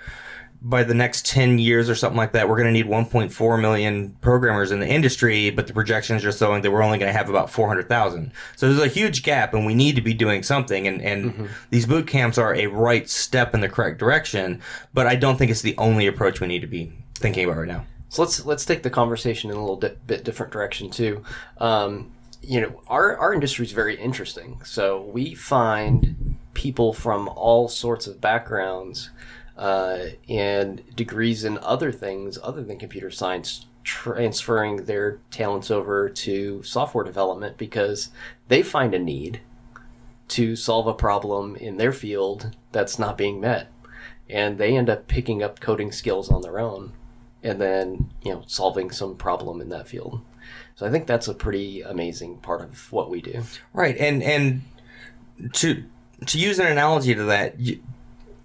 by 0.61 0.83
the 0.83 0.93
next 0.93 1.25
10 1.25 1.57
years 1.57 1.89
or 1.89 1.95
something 1.95 2.17
like 2.17 2.34
that, 2.34 2.49
we're 2.49 2.57
going 2.57 2.67
to 2.67 2.71
need 2.73 2.86
1.4 2.86 3.62
million 3.62 4.10
programmers 4.21 4.71
in 4.71 4.81
the 4.81 4.88
industry, 4.88 5.49
but 5.51 5.67
the 5.67 5.73
projections 5.73 6.25
are 6.25 6.31
showing 6.34 6.62
that 6.62 6.71
we're 6.71 6.84
only 6.84 6.97
going 6.97 7.12
to 7.12 7.17
have 7.17 7.29
about 7.29 7.49
400,000. 7.49 8.31
So 8.57 8.67
there's 8.67 8.81
a 8.81 8.93
huge 8.93 9.23
gap 9.23 9.53
and 9.53 9.65
we 9.65 9.73
need 9.73 9.95
to 9.95 10.01
be 10.01 10.13
doing 10.13 10.43
something. 10.43 10.86
And, 10.86 11.01
and 11.01 11.25
mm-hmm. 11.25 11.45
these 11.69 11.86
boot 11.86 12.07
camps 12.07 12.38
are 12.38 12.53
a 12.53 12.67
right 12.67 13.10
step 13.10 13.53
in 13.53 13.62
the 13.62 13.69
correct 13.69 13.99
direction, 13.99 14.62
but 14.93 15.07
I 15.07 15.15
don't 15.15 15.38
think 15.38 15.49
it's 15.49 15.62
the 15.62 15.77
only 15.77 16.07
approach 16.07 16.41
we 16.41 16.47
need 16.47 16.62
to 16.62 16.67
be 16.67 16.91
thinking 17.15 17.45
about 17.45 17.57
right 17.57 17.67
now. 17.67 17.86
So 18.10 18.23
let's, 18.23 18.45
let's 18.45 18.65
take 18.65 18.84
the 18.84 18.89
conversation 18.89 19.51
in 19.51 19.55
a 19.55 19.60
little 19.62 19.77
di- 19.77 19.95
bit 20.07 20.25
different 20.25 20.51
direction 20.51 20.89
too. 20.89 21.23
Um, 21.60 22.12
you 22.41 22.60
know, 22.60 22.81
our, 22.88 23.15
our 23.17 23.34
industry 23.34 23.65
is 23.65 23.71
very 23.71 23.95
interesting. 23.97 24.60
So 24.65 25.01
we 25.01 25.36
find 25.36 26.38
people 26.53 26.91
from 26.91 27.29
all 27.29 27.69
sorts 27.69 28.07
of 28.07 28.19
backgrounds 28.19 29.10
uh, 29.60 30.06
and 30.30 30.82
degrees 30.95 31.43
in 31.43 31.58
other 31.58 31.91
things 31.91 32.39
other 32.41 32.63
than 32.63 32.80
computer 32.80 33.12
science 33.12 33.65
transferring 33.84 34.86
their 34.86 35.19
talents 35.32 35.69
over 35.69 36.08
to 36.08 36.63
software 36.63 37.04
development 37.04 37.58
because 37.58 38.10
they 38.48 38.63
find 38.63 38.93
a 38.93 39.00
need 39.00 39.41
to 40.30 40.56
solve 40.56 40.88
a 40.88 40.93
problem 40.93 41.58
in 41.58 41.76
their 41.76 41.91
field 41.91 42.56
that's 42.72 42.98
not 42.98 43.17
being 43.17 43.41
met. 43.41 43.69
And 44.30 44.58
they 44.58 44.78
end 44.78 44.89
up 44.89 45.08
picking 45.08 45.43
up 45.43 45.60
coding 45.60 45.91
skills 45.91 46.30
on 46.30 46.41
their 46.41 46.60
own 46.60 46.93
and 47.43 47.60
then 47.60 48.12
you 48.24 48.34
know 48.34 48.43
solving 48.48 48.91
some 48.91 49.15
problem 49.15 49.60
in 49.60 49.69
that 49.69 49.88
field. 49.88 50.22
So 50.76 50.86
i 50.86 50.89
think 50.89 51.06
that's 51.06 51.28
a 51.28 51.34
pretty 51.34 51.82
amazing 51.82 52.38
part 52.38 52.62
of 52.62 52.91
what 52.93 53.10
we 53.10 53.22
do. 53.22 53.43
Right. 53.74 53.98
And 53.98 54.24
and 54.24 54.62
to 55.54 55.84
to 56.28 56.38
use 56.38 56.60
an 56.60 56.67
analogy 56.67 57.15
to 57.15 57.24
that 57.26 57.60
you, 57.60 57.82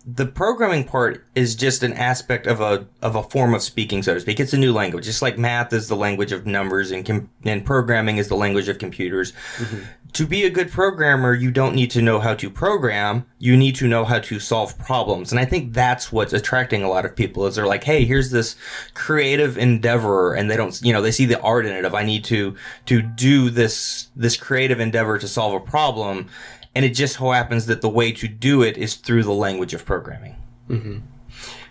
the 0.07 0.27
programming 0.27 0.85
part 0.85 1.25
is 1.35 1.55
just 1.55 1.83
an 1.83 1.95
aspect 1.95 2.47
of 2.47 2.61
a 2.61 2.87
of 3.01 3.17
a 3.17 3.23
form 3.23 3.55
of 3.55 3.63
speaking, 3.63 4.03
so 4.03 4.15
to 4.15 4.21
speak. 4.21 4.39
It's 4.39 4.53
a 4.53 4.59
new 4.59 4.73
language, 4.73 5.05
just 5.05 5.23
like 5.23 5.39
math 5.39 5.73
is 5.73 5.89
the 5.89 5.97
language 5.97 6.31
of 6.31 6.47
numbers, 6.47 6.91
and 6.91 7.07
com- 7.07 7.31
and 7.45 7.65
programming 7.65 8.19
is 8.19 8.29
the 8.29 8.37
language 8.37 8.69
of 8.69 8.79
computers. 8.79 9.33
Mm-hmm. 9.57 9.83
To 10.13 10.27
be 10.27 10.45
a 10.45 10.51
good 10.51 10.71
programmer, 10.71 11.35
you 11.35 11.51
don't 11.51 11.75
need 11.75 11.91
to 11.91 12.03
know 12.03 12.21
how 12.21 12.35
to 12.35 12.49
program. 12.49 13.27
You 13.39 13.57
need 13.57 13.75
to 13.77 13.89
know 13.89 14.05
how 14.05 14.21
to 14.21 14.39
solve 14.39 14.79
problems, 14.79 15.33
and 15.33 15.41
I 15.41 15.47
think 15.47 15.73
that's 15.73 16.13
what's 16.13 16.35
attracting 16.35 16.83
a 16.83 16.89
lot 16.89 17.07
of 17.07 17.17
people. 17.17 17.47
Is 17.47 17.57
they're 17.57 17.67
like, 17.67 17.85
"Hey, 17.85 18.05
here's 18.05 18.31
this 18.31 18.57
creative 18.93 19.57
endeavor," 19.57 20.35
and 20.35 20.51
they 20.51 20.57
don't, 20.57 20.79
you 20.83 20.93
know, 20.93 21.01
they 21.01 21.13
see 21.13 21.25
the 21.25 21.41
art 21.41 21.65
in 21.65 21.73
it. 21.73 21.87
Of 21.87 21.95
I 21.95 22.05
need 22.05 22.25
to 22.25 22.55
to 22.87 23.01
do 23.01 23.49
this 23.49 24.09
this 24.15 24.37
creative 24.37 24.81
endeavor 24.81 25.19
to 25.19 25.27
solve 25.27 25.55
a 25.55 25.61
problem 25.61 26.29
and 26.75 26.85
it 26.85 26.91
just 26.91 27.17
so 27.17 27.31
happens 27.31 27.67
that 27.67 27.81
the 27.81 27.89
way 27.89 28.13
to 28.13 28.29
do 28.29 28.63
it 28.63 28.77
is 28.77 28.95
through 28.97 29.23
the 29.23 29.33
language 29.33 29.75
of 29.75 29.85
programming. 29.85 30.37
Mm-hmm. 30.69 30.99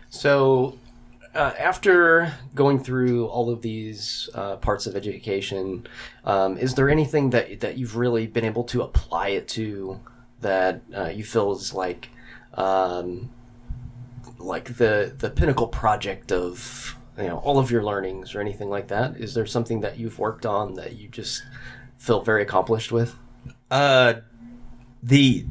So, 0.10 0.78
uh, 1.36 1.54
after 1.58 2.32
going 2.54 2.84
through 2.84 3.26
all 3.28 3.50
of 3.50 3.62
these 3.62 4.30
uh, 4.36 4.58
parts 4.58 4.86
of 4.86 4.96
education, 4.96 5.88
um, 6.26 6.58
is 6.58 6.76
there 6.76 6.90
anything 6.90 7.32
that 7.32 7.60
that 7.62 7.78
you've 7.78 7.96
really 7.96 8.28
been 8.28 8.46
able 8.46 8.64
to 8.66 8.84
apply 8.84 9.30
it 9.30 9.48
to 9.50 10.00
that 10.42 10.82
uh, 10.96 11.08
you 11.08 11.24
feel 11.24 11.52
is 11.54 11.74
like 11.74 12.10
um, 12.54 13.30
like 14.38 14.78
the 14.78 15.14
the 15.18 15.30
pinnacle 15.30 15.68
project 15.68 16.32
of 16.32 16.96
you 17.18 17.24
know 17.28 17.40
all 17.40 17.58
of 17.58 17.72
your 17.72 17.84
learnings 17.84 18.36
or 18.36 18.42
anything 18.42 18.70
like 18.70 18.88
that? 18.90 19.18
Is 19.18 19.34
there 19.34 19.46
something 19.46 19.82
that 19.82 19.98
you've 19.98 20.20
worked 20.20 20.46
on 20.46 20.76
that 20.76 20.96
you 20.96 21.08
just 21.08 21.44
feel 21.98 22.22
very 22.22 22.44
accomplished 22.44 22.92
with? 22.92 23.16
Uh 23.72 24.16
the 25.04 25.46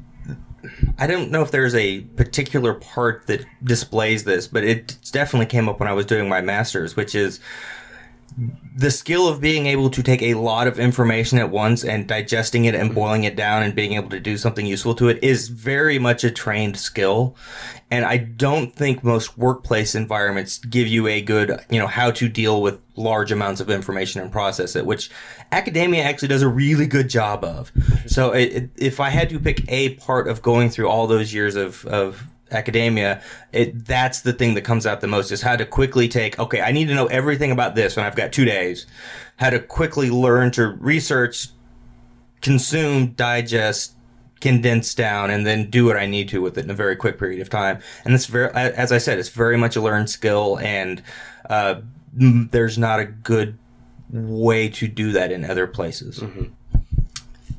I 0.99 1.07
don't 1.07 1.31
know 1.31 1.43
if 1.43 1.51
there's 1.51 1.75
a 1.75 2.01
particular 2.01 2.75
part 2.75 3.27
that 3.27 3.45
displays 3.65 4.25
this, 4.25 4.47
but 4.47 4.63
it 4.65 4.97
definitely 5.11 5.47
came 5.47 5.69
up 5.69 5.81
when 5.81 5.89
I 5.89 5.93
was 5.93 6.07
doing 6.07 6.29
my 6.29 6.41
master's, 6.41 6.95
which 6.95 7.15
is 7.15 7.41
the 8.75 8.91
skill 8.91 9.29
of 9.29 9.41
being 9.41 9.67
able 9.67 9.91
to 9.91 10.03
take 10.03 10.23
a 10.23 10.35
lot 10.35 10.67
of 10.67 10.79
information 10.79 11.39
at 11.39 11.51
once 11.51 11.85
and 11.85 12.07
digesting 12.07 12.65
it 12.65 12.75
and 12.75 12.91
mm-hmm. 12.91 12.95
boiling 12.95 13.25
it 13.25 13.37
down 13.37 13.63
and 13.63 13.75
being 13.75 13.93
able 13.95 14.09
to 14.11 14.21
do 14.21 14.37
something 14.37 14.67
useful 14.67 14.95
to 14.95 15.09
it 15.09 15.23
is 15.23 15.49
very 15.49 15.99
much 15.99 16.25
a 16.25 16.31
trained 16.31 16.77
skill. 16.77 17.37
And 17.91 18.07
I 18.07 18.17
don't 18.17 18.75
think 18.75 19.05
most 19.05 19.37
workplace 19.37 19.95
environments 19.95 20.59
give 20.59 20.89
you 20.89 21.07
a 21.07 21.21
good, 21.21 21.61
you 21.69 21.79
know, 21.79 21.87
how 21.87 22.11
to 22.13 22.29
deal 22.29 22.63
with 22.63 22.81
large 22.97 23.31
amounts 23.31 23.61
of 23.61 23.69
information 23.69 24.23
and 24.23 24.33
process 24.33 24.75
it, 24.77 24.87
which 24.87 25.11
academia 25.51 26.03
actually 26.03 26.29
does 26.29 26.43
a 26.43 26.49
really 26.49 26.87
good 26.87 27.11
job 27.11 27.45
of. 27.45 27.71
So 28.07 28.33
it, 28.33 28.53
it, 28.53 28.71
if 28.77 29.01
I 29.01 29.11
had 29.11 29.29
to 29.31 29.39
pick 29.39 29.71
a 29.71 29.95
part 29.97 30.27
of 30.27 30.41
going 30.41 30.71
through 30.71 30.89
all 30.89 31.07
those 31.07 31.35
years 31.35 31.55
of, 31.55 31.85
of 31.85 32.27
academia, 32.53 33.23
it 33.53 33.85
that's 33.87 34.21
the 34.21 34.33
thing 34.33 34.55
that 34.55 34.63
comes 34.63 34.87
out 34.87 35.01
the 35.01 35.07
most 35.07 35.31
is 35.31 35.43
how 35.43 35.57
to 35.57 35.67
quickly 35.67 36.09
take, 36.09 36.39
okay, 36.39 36.61
I 36.61 36.73
need 36.73 36.89
to 36.89 36.95
know 36.95 37.07
everything 37.07 37.51
about 37.51 37.75
this 37.75 37.97
and 37.97 38.07
I've 38.07 38.17
got 38.17 38.33
two 38.33 38.45
days. 38.45 38.87
How 39.37 39.51
to 39.51 39.59
quickly 39.59 40.11
learn 40.11 40.51
to 40.53 40.69
research, 40.69 41.49
consume, 42.41 43.09
digest, 43.13 43.95
condense 44.41 44.93
down 44.95 45.31
and 45.31 45.47
then 45.47 45.71
do 45.71 45.87
what 45.87 45.97
I 45.97 46.07
need 46.07 46.29
to 46.31 46.43
with 46.43 46.59
it 46.59 46.65
in 46.65 46.71
a 46.71 46.75
very 46.75 46.97
quick 46.97 47.19
period 47.19 47.41
of 47.41 47.49
time. 47.49 47.79
And 48.05 48.13
it's 48.13 48.27
very, 48.27 48.53
as 48.53 48.93
I 48.93 48.99
said, 48.99 49.19
it's 49.19 49.29
very 49.29 49.57
much 49.57 49.77
a 49.77 49.81
learned 49.81 50.11
skill, 50.11 50.59
and 50.59 51.01
uh, 51.49 51.77
there's 52.13 52.77
not 52.77 52.99
a 53.01 53.05
good 53.05 53.57
way 54.11 54.69
to 54.69 54.89
do 54.89 55.13
that 55.13 55.33
in 55.33 55.45
other 55.45 55.67
places. 55.67 56.19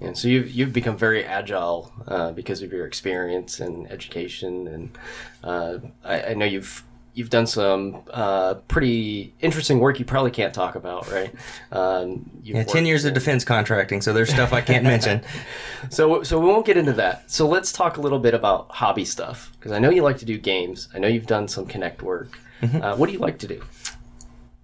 And 0.04 0.18
so 0.18 0.28
you've 0.28 0.52
you've 0.52 0.74
become 0.74 0.98
very 0.98 1.24
agile 1.24 1.92
uh, 2.08 2.32
because 2.32 2.62
of 2.62 2.72
your 2.72 2.86
experience 2.86 3.60
and 3.60 3.90
education, 3.92 4.68
and 4.68 4.98
uh, 5.44 5.78
I, 6.04 6.24
I 6.24 6.34
know 6.34 6.46
you've 6.46 6.84
you've 7.14 7.30
done 7.30 7.48
some 7.48 8.02
uh, 8.12 8.56
pretty 8.68 9.34
interesting 9.40 9.80
work. 9.80 10.00
You 10.00 10.06
probably 10.06 10.32
can't 10.32 10.54
talk 10.54 10.76
about, 10.76 11.10
right? 11.12 11.34
Um, 11.72 12.30
you've 12.44 12.58
Yeah, 12.58 12.64
ten 12.64 12.86
years 12.86 13.06
of 13.06 13.14
defense 13.14 13.46
contracting, 13.46 14.02
so 14.02 14.14
there's 14.14 14.30
stuff 14.30 14.52
I 14.52 14.62
can't 14.62 14.84
mention. 14.84 15.22
So 15.90 16.24
so 16.24 16.40
we 16.40 16.48
won't 16.48 16.66
get 16.66 16.78
into 16.78 16.94
that. 16.94 17.30
So 17.30 17.48
let's 17.48 17.72
talk 17.74 17.98
a 17.98 18.02
little 18.02 18.20
bit 18.20 18.34
about 18.34 18.72
hobby 18.72 19.04
stuff 19.04 19.52
because 19.54 19.74
I 19.74 19.80
know 19.80 19.90
you 19.90 20.02
like 20.02 20.18
to 20.20 20.26
do 20.26 20.38
games. 20.38 20.88
I 20.94 21.00
know 21.00 21.10
you've 21.10 21.28
done 21.28 21.48
some 21.48 21.68
Kinect 21.68 22.02
work. 22.02 22.40
Mm-hmm. 22.62 22.82
Uh, 22.82 22.96
what 22.96 23.08
do 23.08 23.14
you 23.14 23.20
like 23.20 23.38
to 23.40 23.48
do? 23.48 23.62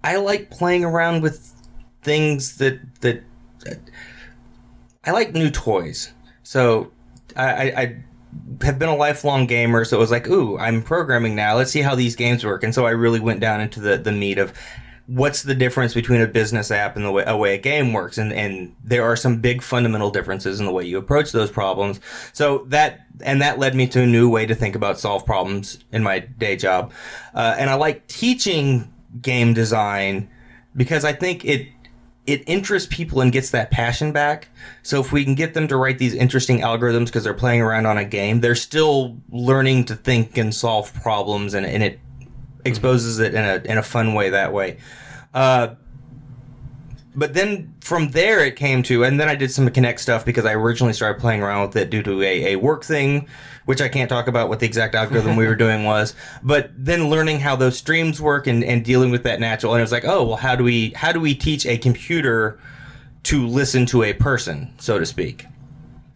I 0.02 0.16
like 0.16 0.50
playing 0.50 0.86
around 0.86 1.22
with 1.22 1.54
things 2.02 2.58
that 2.58 2.80
that 3.02 3.22
I 5.04 5.12
like 5.12 5.34
new 5.34 5.50
toys. 5.50 6.14
So 6.44 6.92
I, 7.36 7.46
I, 7.46 7.82
I 7.82 8.04
have 8.64 8.80
been 8.80 8.90
a 8.90 8.96
lifelong 8.96 9.48
gamer, 9.48 9.86
so 9.86 9.98
it 9.98 10.00
was 10.00 10.12
like, 10.12 10.28
ooh, 10.28 10.58
I'm 10.58 10.82
programming 10.82 11.36
now. 11.36 11.56
Let's 11.56 11.72
see 11.72 11.82
how 11.82 11.96
these 11.96 12.16
games 12.16 12.46
work. 12.46 12.64
And 12.64 12.74
so 12.74 12.86
I 12.86 12.92
really 12.92 13.20
went 13.20 13.40
down 13.40 13.62
into 13.62 13.80
the 13.80 13.98
the 13.98 14.12
meat 14.12 14.38
of 14.38 14.54
what's 15.08 15.42
the 15.42 15.56
difference 15.56 15.96
between 15.96 16.22
a 16.22 16.28
business 16.28 16.70
app 16.70 16.96
and 16.96 17.04
the 17.04 17.12
way 17.12 17.24
a 17.26 17.36
way 17.36 17.56
a 17.56 17.58
game 17.58 17.94
works. 17.94 18.18
And 18.18 18.32
and 18.34 18.76
there 18.84 19.04
are 19.04 19.16
some 19.16 19.40
big 19.40 19.62
fundamental 19.62 20.12
differences 20.12 20.60
in 20.60 20.66
the 20.66 20.72
way 20.72 20.86
you 20.86 20.98
approach 20.98 21.32
those 21.32 21.50
problems. 21.50 22.00
So 22.34 22.66
that 22.68 23.02
and 23.22 23.42
that 23.42 23.58
led 23.58 23.76
me 23.76 23.88
to 23.88 24.02
a 24.02 24.06
new 24.06 24.30
way 24.30 24.46
to 24.46 24.56
think 24.56 24.76
about 24.76 25.00
solve 25.00 25.26
problems 25.26 25.84
in 25.92 26.04
my 26.04 26.20
day 26.20 26.56
job. 26.56 26.92
Uh, 27.34 27.56
and 27.58 27.70
I 27.70 27.76
like 27.76 28.08
teaching 28.08 28.94
game 29.22 29.54
design 29.54 30.30
because 30.76 31.04
I 31.04 31.14
think 31.14 31.44
it 31.46 31.68
it 32.30 32.44
interests 32.46 32.88
people 32.92 33.22
and 33.22 33.32
gets 33.32 33.50
that 33.50 33.72
passion 33.72 34.12
back. 34.12 34.50
So 34.84 35.00
if 35.00 35.12
we 35.12 35.24
can 35.24 35.34
get 35.34 35.56
them 35.56 35.68
to 35.68 35.78
write 35.78 35.98
these 35.98 36.14
interesting 36.14 36.60
algorithms 36.60 37.06
because 37.06 37.24
they're 37.24 37.34
playing 37.34 37.62
around 37.62 37.88
on 37.88 37.98
a 37.98 38.06
game, 38.06 38.42
they're 38.42 38.54
still 38.54 39.18
learning 39.30 39.86
to 39.86 39.96
think 39.96 40.38
and 40.38 40.54
solve 40.54 40.94
problems, 40.94 41.56
and, 41.56 41.66
and 41.66 41.82
it 41.82 42.00
exposes 42.66 43.20
it 43.20 43.34
in 43.34 43.44
a 43.44 43.62
in 43.66 43.78
a 43.78 43.84
fun 43.84 44.14
way 44.14 44.30
that 44.30 44.54
way. 44.54 44.78
Uh, 45.34 45.76
but 47.16 47.34
then 47.34 47.74
from 47.82 48.12
there 48.12 48.46
it 48.46 48.56
came 48.56 48.84
to, 48.84 49.04
and 49.04 49.20
then 49.20 49.28
I 49.28 49.36
did 49.36 49.52
some 49.52 49.68
Kinect 49.68 50.00
stuff 50.00 50.26
because 50.26 50.46
I 50.46 50.54
originally 50.54 50.94
started 50.94 51.20
playing 51.20 51.42
around 51.42 51.68
with 51.68 51.76
it 51.76 51.90
due 51.90 52.04
to 52.04 52.22
a, 52.22 52.54
a 52.54 52.56
work 52.58 52.84
thing, 52.84 53.28
which 53.66 53.82
I 53.82 53.90
can't 53.90 54.10
talk 54.10 54.28
about 54.28 54.48
what 54.48 54.60
the 54.60 54.66
exact 54.66 54.96
algorithm 54.96 55.36
we 55.36 55.48
were 55.48 55.56
doing 55.68 55.84
was. 55.84 56.14
But 56.44 56.72
then 56.78 57.10
learning 57.10 57.40
how 57.40 57.56
those 57.56 57.78
streams 57.78 58.22
work 58.22 58.48
and, 58.48 58.64
and 58.64 58.86
dealing 58.86 59.12
with 59.12 59.24
that 59.24 59.40
natural, 59.40 59.74
and 59.74 59.80
it 59.80 59.84
was 59.84 59.92
like, 59.92 60.06
oh 60.06 60.24
well, 60.24 60.38
how 60.38 60.56
do 60.56 60.64
we 60.64 60.92
how 60.92 61.12
do 61.12 61.20
we 61.20 61.34
teach 61.34 61.66
a 61.66 61.78
computer 61.78 62.60
to 63.24 63.48
listen 63.48 63.86
to 63.88 64.04
a 64.04 64.14
person, 64.14 64.74
so 64.78 65.00
to 65.00 65.06
speak? 65.06 65.46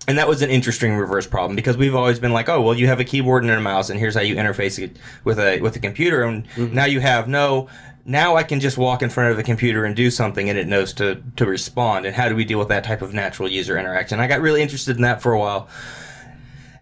And 0.07 0.17
that 0.17 0.27
was 0.27 0.41
an 0.41 0.49
interesting 0.49 0.95
reverse 0.95 1.25
problem 1.25 1.55
because 1.55 1.77
we've 1.77 1.95
always 1.95 2.19
been 2.19 2.33
like, 2.33 2.49
oh, 2.49 2.61
well, 2.61 2.73
you 2.73 2.87
have 2.87 2.99
a 2.99 3.05
keyboard 3.05 3.43
and 3.43 3.51
a 3.51 3.61
mouse, 3.61 3.89
and 3.89 3.97
here's 3.97 4.15
how 4.15 4.21
you 4.21 4.35
interface 4.35 4.77
it 4.77 4.97
with 5.23 5.39
a 5.39 5.61
with 5.61 5.75
a 5.77 5.79
computer. 5.79 6.23
And 6.23 6.47
mm-hmm. 6.49 6.75
now 6.75 6.85
you 6.85 6.99
have 6.99 7.27
no. 7.27 7.69
Now 8.05 8.35
I 8.35 8.43
can 8.43 8.59
just 8.59 8.77
walk 8.77 9.01
in 9.01 9.09
front 9.09 9.31
of 9.31 9.39
a 9.39 9.43
computer 9.43 9.85
and 9.85 9.95
do 9.95 10.11
something, 10.11 10.49
and 10.49 10.59
it 10.59 10.67
knows 10.67 10.93
to 10.93 11.23
to 11.37 11.45
respond. 11.45 12.05
And 12.05 12.15
how 12.15 12.29
do 12.29 12.35
we 12.35 12.43
deal 12.43 12.59
with 12.59 12.67
that 12.67 12.83
type 12.83 13.01
of 13.01 13.13
natural 13.13 13.47
user 13.47 13.77
interaction? 13.77 14.19
I 14.19 14.27
got 14.27 14.41
really 14.41 14.61
interested 14.61 14.95
in 14.95 15.03
that 15.03 15.21
for 15.21 15.31
a 15.31 15.39
while. 15.39 15.69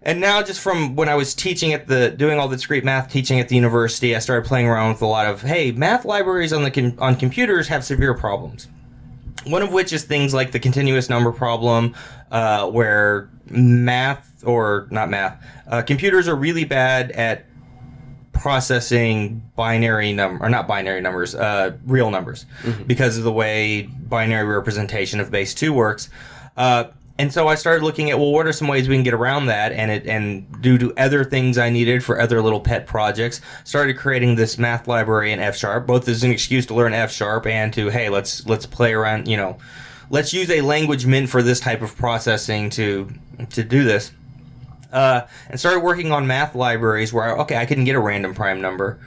And 0.04 0.20
now, 0.20 0.42
just 0.42 0.60
from 0.60 0.96
when 0.96 1.10
I 1.10 1.16
was 1.16 1.36
teaching 1.36 1.74
at 1.74 1.88
the 1.88 2.10
doing 2.10 2.40
all 2.40 2.48
the 2.48 2.56
discrete 2.56 2.84
math 2.84 3.12
teaching 3.12 3.40
at 3.40 3.50
the 3.50 3.56
university, 3.56 4.16
I 4.16 4.20
started 4.20 4.48
playing 4.48 4.66
around 4.66 4.94
with 4.94 5.02
a 5.04 5.06
lot 5.06 5.28
of 5.28 5.44
hey, 5.44 5.72
math 5.72 6.06
libraries 6.06 6.54
on 6.54 6.64
the 6.64 6.72
com- 6.72 6.98
on 6.98 7.16
computers 7.16 7.68
have 7.68 7.84
severe 7.84 8.16
problems 8.16 8.68
one 9.46 9.62
of 9.62 9.72
which 9.72 9.94
is 9.94 10.04
things 10.04 10.34
like 10.34 10.52
the 10.52 10.60
continuous 10.60 11.10
number 11.10 11.32
problem, 11.32 11.96
uh, 12.32 12.70
where 12.70 13.30
math 13.50 14.44
or 14.46 14.88
not 14.92 15.10
math, 15.10 15.44
uh, 15.68 15.82
computers 15.82 16.28
are 16.28 16.36
really 16.36 16.64
bad 16.64 17.12
at 17.12 17.46
processing 18.34 19.42
binary 19.56 20.14
number 20.14 20.46
or 20.46 20.50
not 20.50 20.68
binary 20.68 21.02
numbers, 21.02 21.36
uh, 21.36 21.72
real 21.86 22.10
numbers, 22.10 22.46
because 22.88 23.18
of 23.18 23.24
the 23.24 23.32
way 23.32 23.84
binary 23.84 24.48
representation 24.48 25.20
of 25.20 25.30
base 25.32 25.54
two 25.54 25.74
works. 25.74 26.10
Uh, 26.58 26.86
and 27.18 27.32
so 27.32 27.48
I 27.48 27.56
started 27.56 27.84
looking 27.84 28.10
at 28.10 28.18
well, 28.18 28.32
what 28.32 28.48
are 28.48 28.54
some 28.54 28.68
ways 28.68 28.90
we 28.90 28.96
can 28.96 29.04
get 29.04 29.14
around 29.14 29.46
that, 29.46 29.72
and 29.74 29.92
it 29.92 30.08
and 30.08 30.62
due 30.62 30.78
to 30.80 30.94
other 30.98 31.24
things 31.24 31.58
I 31.58 31.70
needed 31.70 32.04
for 32.04 32.20
other 32.20 32.42
little 32.42 32.60
pet 32.60 32.88
projects, 32.88 33.42
started 33.64 33.98
creating 33.98 34.36
this 34.36 34.58
math 34.58 34.88
library 34.88 35.32
in 35.32 35.40
F 35.40 35.56
sharp, 35.56 35.86
both 35.86 36.08
as 36.08 36.24
an 36.24 36.32
excuse 36.32 36.66
to 36.68 36.74
learn 36.74 36.94
F 36.94 37.12
sharp 37.12 37.46
and 37.46 37.72
to 37.74 37.90
hey, 37.90 38.10
let's 38.10 38.48
let's 38.48 38.66
play 38.66 38.94
around, 38.94 39.28
you 39.28 39.38
know, 39.38 39.58
let's 40.10 40.34
use 40.34 40.50
a 40.50 40.62
language 40.62 41.06
meant 41.06 41.30
for 41.30 41.44
this 41.44 41.60
type 41.60 41.84
of 41.84 41.96
processing 41.96 42.72
to 42.72 43.12
to 43.52 43.64
do 43.64 43.84
this. 43.84 44.12
Uh, 44.92 45.22
and 45.50 45.60
started 45.60 45.80
working 45.82 46.12
on 46.12 46.28
math 46.28 46.56
libraries 46.56 47.14
where 47.14 47.38
okay, 47.40 47.58
I 47.58 47.66
can 47.66 47.84
get 47.84 47.96
a 47.96 48.00
random 48.00 48.34
prime 48.34 48.62
number. 48.62 49.00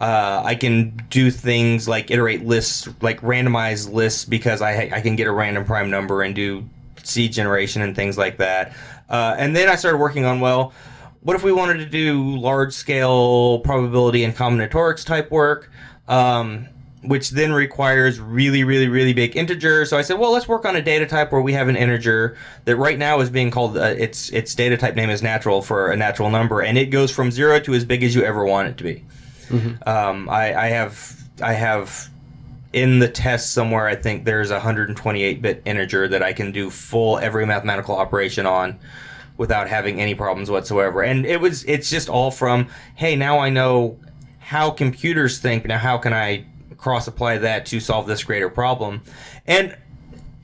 Uh, 0.00 0.42
I 0.44 0.56
can 0.56 0.96
do 1.10 1.30
things 1.30 1.86
like 1.86 2.10
iterate 2.10 2.44
lists, 2.44 2.88
like 3.00 3.20
randomize 3.20 3.90
lists, 3.90 4.24
because 4.24 4.60
I 4.60 4.90
I 4.92 5.00
can 5.00 5.16
get 5.16 5.26
a 5.26 5.32
random 5.32 5.64
prime 5.64 5.90
number 5.90 6.22
and 6.22 6.34
do 6.34 6.68
seed 7.02 7.32
generation 7.32 7.82
and 7.82 7.94
things 7.94 8.18
like 8.18 8.38
that. 8.38 8.74
Uh, 9.08 9.34
and 9.38 9.54
then 9.54 9.68
I 9.68 9.76
started 9.76 9.98
working 9.98 10.24
on 10.24 10.40
well, 10.40 10.72
what 11.20 11.36
if 11.36 11.44
we 11.44 11.52
wanted 11.52 11.78
to 11.78 11.86
do 11.86 12.36
large 12.36 12.72
scale 12.72 13.60
probability 13.60 14.24
and 14.24 14.34
combinatorics 14.34 15.04
type 15.04 15.30
work? 15.30 15.70
Um, 16.08 16.68
which 17.02 17.30
then 17.30 17.52
requires 17.52 18.20
really, 18.20 18.62
really, 18.62 18.88
really 18.88 19.12
big 19.12 19.36
integers. 19.36 19.90
So 19.90 19.98
I 19.98 20.02
said, 20.02 20.18
well, 20.18 20.32
let's 20.32 20.46
work 20.46 20.64
on 20.64 20.76
a 20.76 20.82
data 20.82 21.06
type 21.06 21.32
where 21.32 21.40
we 21.40 21.52
have 21.52 21.68
an 21.68 21.76
integer 21.76 22.36
that 22.64 22.76
right 22.76 22.98
now 22.98 23.20
is 23.20 23.28
being 23.28 23.50
called 23.50 23.76
uh, 23.76 23.94
its 23.98 24.30
its 24.30 24.54
data 24.54 24.76
type 24.76 24.94
name 24.94 25.10
is 25.10 25.22
natural 25.22 25.62
for 25.62 25.90
a 25.90 25.96
natural 25.96 26.30
number, 26.30 26.60
and 26.62 26.78
it 26.78 26.86
goes 26.86 27.10
from 27.10 27.30
zero 27.30 27.58
to 27.60 27.74
as 27.74 27.84
big 27.84 28.02
as 28.04 28.14
you 28.14 28.24
ever 28.24 28.44
want 28.44 28.68
it 28.68 28.76
to 28.78 28.84
be. 28.84 29.04
Um, 29.86 30.28
I, 30.28 30.54
I 30.54 30.66
have 30.68 31.22
I 31.42 31.52
have 31.54 32.08
in 32.72 33.00
the 33.00 33.08
test 33.08 33.52
somewhere. 33.52 33.86
I 33.86 33.96
think 33.96 34.24
there's 34.24 34.50
a 34.50 34.54
128 34.54 35.42
bit 35.42 35.62
integer 35.64 36.08
that 36.08 36.22
I 36.22 36.32
can 36.32 36.52
do 36.52 36.70
full 36.70 37.18
every 37.18 37.44
mathematical 37.46 37.96
operation 37.96 38.46
on 38.46 38.78
without 39.36 39.68
having 39.68 40.00
any 40.00 40.14
problems 40.14 40.50
whatsoever. 40.50 41.02
And 41.02 41.26
it 41.26 41.40
was 41.40 41.64
it's 41.64 41.90
just 41.90 42.08
all 42.08 42.30
from 42.30 42.68
hey 42.94 43.16
now 43.16 43.40
I 43.40 43.50
know 43.50 43.98
how 44.38 44.70
computers 44.70 45.38
think. 45.38 45.66
Now 45.66 45.78
how 45.78 45.98
can 45.98 46.12
I 46.12 46.46
cross 46.82 47.06
apply 47.06 47.38
that 47.38 47.64
to 47.66 47.80
solve 47.80 48.06
this 48.06 48.24
greater 48.24 48.50
problem? 48.50 49.02
And 49.46 49.76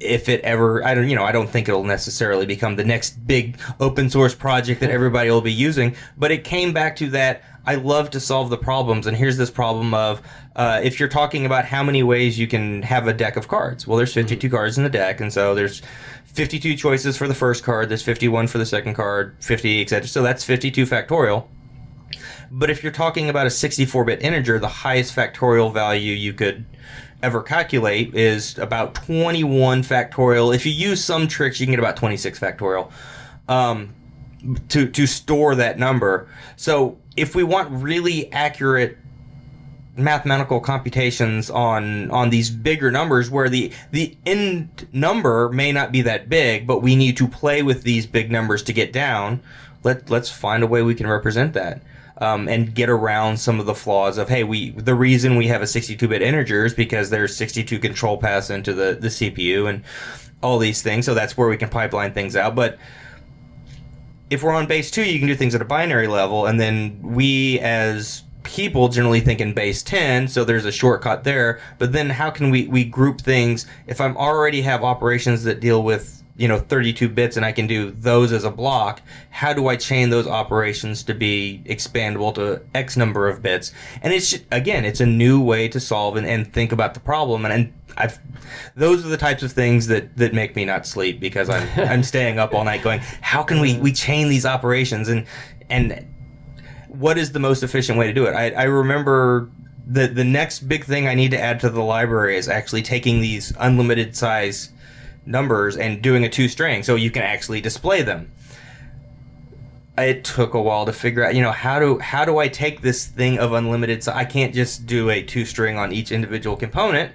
if 0.01 0.29
it 0.29 0.41
ever 0.43 0.85
I 0.85 0.95
don't 0.95 1.09
you 1.09 1.17
know 1.17 1.25
I 1.25 1.33
don't 1.33 1.51
think 1.51 1.69
it'll 1.69 1.85
necessarily 1.85 2.47
become 2.47 2.77
the 2.77 2.85
next 2.85 3.27
big 3.27 3.59
open 3.81 4.09
source 4.09 4.35
project 4.35 4.81
that 4.81 4.91
everybody 4.91 5.31
will 5.31 5.41
be 5.41 5.53
using, 5.53 5.97
but 6.17 6.31
it 6.31 6.45
came 6.45 6.73
back 6.73 6.97
to 6.97 7.11
that 7.11 7.43
I 7.67 7.75
love 7.75 8.11
to 8.11 8.21
solve 8.21 8.51
the 8.51 8.57
problems 8.57 9.07
and 9.07 9.17
here's 9.17 9.37
this 9.37 9.51
problem 9.51 9.93
of 9.95 10.23
uh, 10.55 10.81
if 10.83 10.99
you're 10.99 11.09
talking 11.09 11.47
about 11.47 11.65
how 11.65 11.83
many 11.83 12.03
ways 12.03 12.39
you 12.39 12.47
can 12.47 12.83
have 12.83 13.07
a 13.07 13.13
deck 13.13 13.37
of 13.37 13.49
cards. 13.49 13.87
Well, 13.87 13.97
there's 13.97 14.15
52 14.15 14.49
cards 14.49 14.79
in 14.79 14.85
the 14.85 14.91
deck 14.91 15.21
and 15.21 15.33
so 15.33 15.55
there's 15.55 15.83
52 16.27 16.77
choices 16.77 17.17
for 17.17 17.27
the 17.27 17.35
first 17.35 17.65
card, 17.65 17.89
there's 17.89 18.03
51 18.03 18.47
for 18.47 18.59
the 18.59 18.67
second 18.67 18.95
card, 18.95 19.35
50 19.41 19.83
etc. 19.83 20.07
So 20.09 20.23
that's 20.23 20.45
52 20.45 20.87
factorial. 20.87 21.49
But 22.51 22.71
if 22.71 22.83
you're 22.83 22.93
talking 22.93 23.29
about 23.29 23.47
a 23.47 23.51
64 23.51 24.05
bit 24.05 24.23
integer, 24.23 24.59
the 24.59 24.69
highest 24.69 25.15
factorial 25.15 25.73
value 25.73 26.13
you 26.13 26.33
could 26.33 26.65
ever 27.23 27.43
calculate 27.43 28.15
is 28.15 28.59
about 28.59 28.95
21 28.95 29.83
factorial. 29.83 30.55
If 30.55 30.65
you 30.65 30.73
use 30.73 31.05
some 31.05 31.29
tricks, 31.29 31.61
you 31.61 31.67
can 31.67 31.73
get 31.73 31.81
about 31.81 31.97
26 31.97 32.39
factorial 32.39 32.91
um, 33.49 33.95
to, 34.69 34.89
to 34.89 35.07
store 35.07 35.55
that 35.57 35.79
number. 35.79 36.29
So 36.57 36.99
if 37.17 37.35
we 37.35 37.43
want 37.43 37.71
really 37.71 38.33
accurate 38.33 38.99
mathematical 39.97 40.61
computations 40.61 41.51
on 41.51 42.09
on 42.13 42.31
these 42.31 42.51
bigger 42.51 42.89
numbers 42.89 43.29
where 43.31 43.49
the 43.49 43.73
the 43.91 44.17
end 44.25 44.87
number 44.93 45.49
may 45.49 45.73
not 45.73 45.91
be 45.91 46.03
that 46.03 46.29
big 46.29 46.69
but 46.69 46.81
we 46.81 46.95
need 46.95 47.17
to 47.17 47.27
play 47.27 47.65
with 47.65 47.83
these 47.83 48.07
big 48.07 48.31
numbers 48.31 48.63
to 48.63 48.73
get 48.73 48.93
down 48.93 49.43
let 49.83 50.09
let's 50.09 50.31
find 50.31 50.63
a 50.63 50.69
way 50.69 50.83
we 50.83 50.95
can 50.95 51.09
represent 51.09 51.53
that 51.53 51.83
um, 52.19 52.49
and 52.49 52.75
get 52.75 52.91
around 52.91 53.39
some 53.39 53.61
of 53.61 53.67
the 53.67 53.75
flaws 53.75 54.19
of 54.19 54.29
hey 54.29 54.45
we 54.45 54.71
the 54.71 54.95
reason 54.95 55.37
we 55.37 55.47
have 55.47 55.63
a 55.63 55.67
62-bit 55.67 56.21
integer 56.21 56.65
is 56.65 56.75
because 56.75 57.11
there's 57.11 57.37
62 57.37 57.79
control 57.79 58.19
paths 58.19 58.51
into 58.51 58.73
the 58.73 58.99
the 59.01 59.09
CPU 59.09 59.69
and 59.69 59.85
all 60.43 60.59
these 60.59 60.83
things. 60.83 61.05
So 61.05 61.15
that's 61.15 61.37
where 61.37 61.49
we 61.49 61.57
can 61.57 61.69
pipeline 61.69 62.13
things 62.13 62.37
out. 62.37 62.55
But 62.55 62.79
if 64.31 64.43
we're 64.43 64.53
on 64.53 64.67
base 64.67 64.91
2 64.91 65.05
you 65.05 65.19
can 65.19 65.29
do 65.29 65.35
things 65.35 65.55
at 65.55 65.63
a 65.63 65.65
binary 65.65 66.07
level. 66.07 66.47
And 66.47 66.61
then 66.61 67.01
we 67.03 67.59
as 67.61 68.23
people 68.45 68.89
generally 68.89 69.21
think 69.21 69.41
in 69.41 69.53
base 69.53 69.83
10 69.83 70.29
so 70.29 70.45
there's 70.45 70.65
a 70.65 70.73
shortcut 70.73 71.25
there. 71.25 71.61
But 71.79 71.93
then 71.93 72.11
how 72.11 72.31
can 72.31 72.51
we 72.51 72.67
we 72.67 72.85
group 72.85 73.21
things? 73.21 73.67
If 73.87 74.01
i'm 74.01 74.17
already 74.17 74.63
have 74.63 74.85
operations 74.85 75.45
that 75.45 75.61
deal 75.61 75.83
with 75.83 76.18
you 76.39 76.47
know 76.47 76.59
32 76.59 77.09
bits 77.09 77.37
and 77.37 77.45
I 77.45 77.53
can 77.53 77.67
do 77.67 77.91
those 77.91 78.33
as 78.33 78.45
a 78.45 78.51
block. 78.51 79.03
How 79.31 79.53
do 79.53 79.67
I 79.67 79.77
chain 79.77 80.09
those 80.09 80.27
operations 80.27 81.03
to 81.03 81.15
be 81.15 81.63
expandable 81.67 82.35
to 82.37 82.63
X 82.75 82.97
number 82.97 83.29
of 83.29 83.43
bits? 83.43 83.73
And 84.03 84.13
it's 84.13 84.31
just, 84.31 84.45
again, 84.53 84.85
it's 84.85 85.01
a 85.01 85.07
new 85.07 85.43
way 85.43 85.69
to 85.69 85.81
solve 85.81 86.17
and, 86.17 86.27
and 86.27 86.51
think 86.51 86.73
about 86.73 86.95
the 86.95 87.01
problem. 87.01 87.45
And, 87.45 87.53
and 87.53 87.73
I've 87.97 88.19
those 88.77 89.05
are 89.05 89.09
the 89.09 89.17
types 89.17 89.43
of 89.43 89.53
things 89.53 89.89
that 89.89 90.17
that 90.17 90.33
make 90.33 90.55
me 90.55 90.65
not 90.65 90.87
sleep 90.87 91.21
because 91.21 91.51
I'm 91.51 91.69
I'm 91.77 92.03
staying 92.05 92.39
up 92.39 92.55
all 92.55 92.65
night 92.65 92.83
going, 92.83 93.01
how 93.21 93.43
can 93.43 93.61
we 93.61 93.77
we 93.79 93.93
chain 93.93 94.29
these 94.29 94.47
operations 94.47 95.09
and 95.09 95.27
and 95.69 96.07
what 96.87 97.19
is 97.19 97.33
the 97.33 97.41
most 97.41 97.63
efficient 97.63 97.99
way 97.99 98.07
to 98.07 98.13
do 98.13 98.27
it? 98.27 98.33
I, 98.33 98.51
I 98.51 98.63
remember 98.65 99.51
the 99.89 100.07
the 100.07 100.25
next 100.25 100.61
big 100.69 100.85
thing 100.85 101.09
I 101.09 101.15
need 101.15 101.33
to 101.33 101.41
add 101.41 101.59
to 101.61 101.69
the 101.69 101.83
library 101.83 102.37
is 102.37 102.49
actually 102.49 102.83
taking 102.83 103.21
these 103.21 103.53
unlimited 103.59 104.15
size 104.15 104.71
numbers 105.29 105.77
and 105.77 106.01
doing 106.03 106.25
a 106.25 106.29
ToString 106.29 106.85
so 106.85 106.95
you 106.95 107.11
can 107.11 107.23
actually 107.23 107.61
display 107.61 108.03
them. 108.03 108.31
It 109.97 110.25
took 110.25 110.55
a 110.55 110.63
while 110.63 110.87
to 110.87 110.93
figure 110.93 111.25
out, 111.25 111.35
you 111.35 111.43
know, 111.43 111.51
how 111.51 111.79
do 111.81 111.99
how 111.99 112.25
do 112.25 112.39
I 112.39 112.47
take 112.49 112.83
this 112.83 113.07
thing 113.07 113.39
of 113.39 113.53
unlimited 113.53 114.03
so 114.05 114.13
I 114.13 114.25
can't 114.25 114.55
just 114.55 114.87
do 114.87 115.11
a 115.11 115.23
ToString 115.23 115.77
on 115.77 115.93
each 115.93 116.13
individual 116.13 116.57
component 116.57 117.13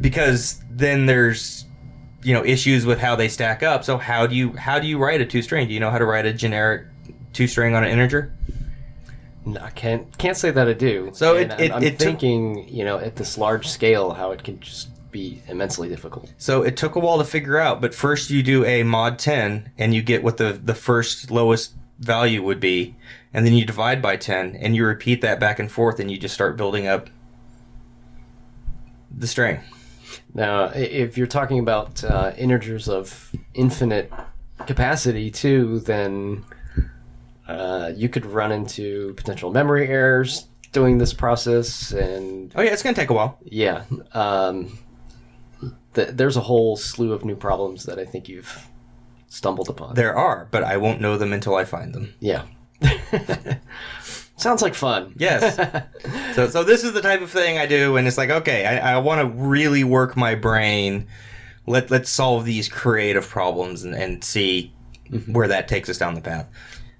because 0.00 0.62
then 0.70 1.06
there's 1.06 1.64
you 2.22 2.34
know 2.34 2.44
issues 2.44 2.84
with 2.84 2.98
how 2.98 3.16
they 3.16 3.28
stack 3.28 3.62
up. 3.62 3.82
So 3.82 3.96
how 3.96 4.26
do 4.26 4.36
you 4.36 4.52
how 4.52 4.78
do 4.78 4.86
you 4.86 4.98
write 4.98 5.22
a 5.22 5.24
ToString? 5.24 5.68
Do 5.68 5.72
you 5.74 5.80
know 5.80 5.90
how 5.90 5.98
to 5.98 6.04
write 6.04 6.26
a 6.26 6.34
generic 6.34 6.84
ToString 7.32 7.74
on 7.74 7.82
an 7.82 7.90
integer? 7.90 8.34
No, 9.46 9.62
I 9.62 9.70
can't 9.70 10.16
can't 10.18 10.36
say 10.36 10.50
that 10.50 10.68
I 10.68 10.74
do. 10.74 11.10
So 11.14 11.38
And 11.38 11.50
it- 11.50 11.54
I'm- 11.54 11.60
it- 11.62 11.72
I'm 11.72 11.82
it 11.82 11.90
took- 11.92 11.98
thinking, 12.00 12.68
you 12.68 12.84
know, 12.84 12.98
at 12.98 13.16
this 13.16 13.38
large 13.38 13.66
scale, 13.66 14.10
how 14.12 14.32
it 14.32 14.44
can 14.44 14.60
just 14.60 14.90
be 15.10 15.42
immensely 15.48 15.88
difficult. 15.88 16.32
So 16.38 16.62
it 16.62 16.76
took 16.76 16.94
a 16.94 17.00
while 17.00 17.18
to 17.18 17.24
figure 17.24 17.58
out, 17.58 17.80
but 17.80 17.94
first 17.94 18.30
you 18.30 18.42
do 18.42 18.64
a 18.64 18.82
mod 18.82 19.18
10 19.18 19.70
and 19.78 19.94
you 19.94 20.02
get 20.02 20.22
what 20.22 20.36
the, 20.36 20.52
the 20.52 20.74
first 20.74 21.30
lowest 21.30 21.74
value 21.98 22.42
would 22.42 22.60
be, 22.60 22.96
and 23.32 23.44
then 23.46 23.52
you 23.52 23.64
divide 23.64 24.00
by 24.00 24.16
10 24.16 24.56
and 24.56 24.74
you 24.74 24.84
repeat 24.84 25.20
that 25.22 25.38
back 25.40 25.58
and 25.58 25.70
forth 25.70 26.00
and 26.00 26.10
you 26.10 26.16
just 26.18 26.34
start 26.34 26.56
building 26.56 26.86
up 26.86 27.10
the 29.16 29.26
string. 29.26 29.60
Now, 30.34 30.66
if 30.74 31.18
you're 31.18 31.26
talking 31.26 31.58
about 31.58 32.02
uh, 32.04 32.32
integers 32.36 32.88
of 32.88 33.32
infinite 33.54 34.12
capacity 34.66 35.30
too, 35.30 35.80
then 35.80 36.44
uh, 37.48 37.92
you 37.94 38.08
could 38.08 38.24
run 38.26 38.52
into 38.52 39.12
potential 39.14 39.50
memory 39.50 39.88
errors 39.88 40.46
doing 40.72 40.98
this 40.98 41.12
process, 41.12 41.90
and 41.90 42.52
Oh 42.54 42.62
yeah, 42.62 42.70
it's 42.72 42.82
going 42.82 42.94
to 42.94 43.00
take 43.00 43.10
a 43.10 43.12
while. 43.12 43.38
yeah, 43.44 43.82
um, 44.12 44.78
th- 45.94 46.10
there's 46.12 46.36
a 46.36 46.40
whole 46.40 46.76
slew 46.76 47.12
of 47.12 47.24
new 47.24 47.36
problems 47.36 47.84
that 47.84 47.98
I 47.98 48.04
think 48.04 48.28
you've 48.28 48.68
stumbled 49.28 49.68
upon. 49.68 49.94
There 49.94 50.14
are, 50.14 50.48
but 50.50 50.64
I 50.64 50.76
won't 50.76 51.00
know 51.00 51.16
them 51.16 51.32
until 51.32 51.54
I 51.54 51.64
find 51.64 51.94
them. 51.94 52.14
Yeah. 52.20 52.44
Sounds 54.36 54.62
like 54.62 54.74
fun. 54.74 55.14
Yes. 55.16 55.58
So 56.34 56.48
so 56.48 56.62
this 56.62 56.84
is 56.84 56.92
the 56.92 57.02
type 57.02 57.20
of 57.22 57.30
thing 57.30 57.58
I 57.58 57.66
do 57.66 57.96
and 57.96 58.06
it's 58.06 58.16
like, 58.16 58.30
okay, 58.30 58.64
I, 58.64 58.94
I 58.94 58.98
want 58.98 59.20
to 59.20 59.26
really 59.26 59.82
work 59.84 60.16
my 60.16 60.36
brain. 60.36 61.08
Let 61.66 61.90
let's 61.90 62.08
solve 62.08 62.44
these 62.44 62.68
creative 62.68 63.28
problems 63.28 63.82
and, 63.82 63.94
and 63.94 64.22
see 64.22 64.72
mm-hmm. 65.10 65.32
where 65.32 65.48
that 65.48 65.66
takes 65.66 65.88
us 65.88 65.98
down 65.98 66.14
the 66.14 66.20
path. 66.20 66.48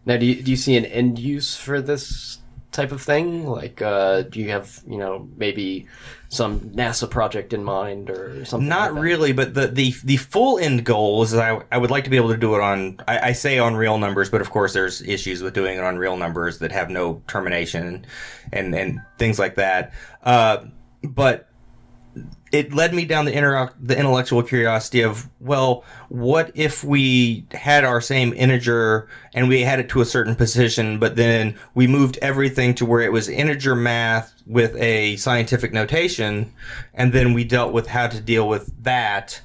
Now, 0.04 0.16
do 0.16 0.26
you, 0.26 0.42
do 0.42 0.50
you 0.50 0.56
see 0.56 0.76
an 0.76 0.84
end 0.84 1.18
use 1.18 1.56
for 1.56 1.80
this 1.80 2.39
type 2.72 2.92
of 2.92 3.02
thing? 3.02 3.46
Like, 3.46 3.82
uh, 3.82 4.22
do 4.22 4.40
you 4.40 4.50
have, 4.50 4.80
you 4.86 4.98
know, 4.98 5.28
maybe 5.36 5.86
some 6.28 6.60
NASA 6.60 7.10
project 7.10 7.52
in 7.52 7.64
mind 7.64 8.10
or 8.10 8.44
something? 8.44 8.68
Not 8.68 8.92
like 8.92 8.94
that? 8.94 9.00
really, 9.00 9.32
but 9.32 9.54
the, 9.54 9.66
the 9.66 9.94
the 10.04 10.16
full 10.16 10.58
end 10.58 10.84
goal 10.84 11.22
is 11.22 11.34
I, 11.34 11.60
I 11.72 11.78
would 11.78 11.90
like 11.90 12.04
to 12.04 12.10
be 12.10 12.16
able 12.16 12.30
to 12.30 12.36
do 12.36 12.54
it 12.54 12.60
on 12.60 13.00
I, 13.06 13.28
I 13.28 13.32
say 13.32 13.58
on 13.58 13.74
real 13.74 13.98
numbers, 13.98 14.30
but 14.30 14.40
of 14.40 14.50
course 14.50 14.72
there's 14.72 15.02
issues 15.02 15.42
with 15.42 15.54
doing 15.54 15.76
it 15.76 15.84
on 15.84 15.98
real 15.98 16.16
numbers 16.16 16.58
that 16.58 16.72
have 16.72 16.90
no 16.90 17.22
termination 17.26 18.06
and 18.52 18.74
and 18.74 19.00
things 19.18 19.38
like 19.38 19.56
that. 19.56 19.92
Uh, 20.22 20.64
but 21.02 21.49
it 22.52 22.74
led 22.74 22.92
me 22.92 23.04
down 23.04 23.26
the 23.26 23.32
inter- 23.32 23.72
the 23.80 23.96
intellectual 23.96 24.42
curiosity 24.42 25.02
of 25.02 25.28
well, 25.38 25.84
what 26.08 26.50
if 26.54 26.82
we 26.82 27.46
had 27.52 27.84
our 27.84 28.00
same 28.00 28.32
integer 28.34 29.08
and 29.34 29.48
we 29.48 29.60
had 29.60 29.78
it 29.78 29.88
to 29.90 30.00
a 30.00 30.04
certain 30.04 30.34
position, 30.34 30.98
but 30.98 31.16
then 31.16 31.56
we 31.74 31.86
moved 31.86 32.18
everything 32.20 32.74
to 32.74 32.84
where 32.84 33.00
it 33.00 33.12
was 33.12 33.28
integer 33.28 33.76
math 33.76 34.34
with 34.46 34.74
a 34.76 35.16
scientific 35.16 35.72
notation, 35.72 36.52
and 36.94 37.12
then 37.12 37.32
we 37.34 37.44
dealt 37.44 37.72
with 37.72 37.86
how 37.86 38.08
to 38.08 38.20
deal 38.20 38.48
with 38.48 38.72
that. 38.82 39.40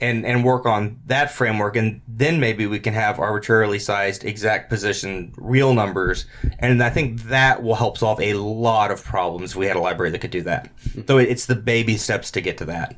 And, 0.00 0.24
and 0.24 0.44
work 0.44 0.64
on 0.64 1.00
that 1.06 1.32
framework, 1.32 1.74
and 1.74 2.02
then 2.06 2.38
maybe 2.38 2.68
we 2.68 2.78
can 2.78 2.94
have 2.94 3.18
arbitrarily 3.18 3.80
sized 3.80 4.24
exact 4.24 4.70
position 4.70 5.34
real 5.36 5.74
numbers, 5.74 6.24
and 6.60 6.80
I 6.84 6.90
think 6.90 7.22
that 7.24 7.64
will 7.64 7.74
help 7.74 7.98
solve 7.98 8.20
a 8.20 8.34
lot 8.34 8.92
of 8.92 9.02
problems. 9.02 9.50
If 9.50 9.56
we 9.56 9.66
had 9.66 9.74
a 9.74 9.80
library 9.80 10.12
that 10.12 10.20
could 10.20 10.30
do 10.30 10.42
that. 10.42 10.70
So 11.08 11.18
it's 11.18 11.46
the 11.46 11.56
baby 11.56 11.96
steps 11.96 12.30
to 12.30 12.40
get 12.40 12.58
to 12.58 12.64
that. 12.66 12.94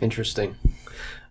Interesting. 0.00 0.54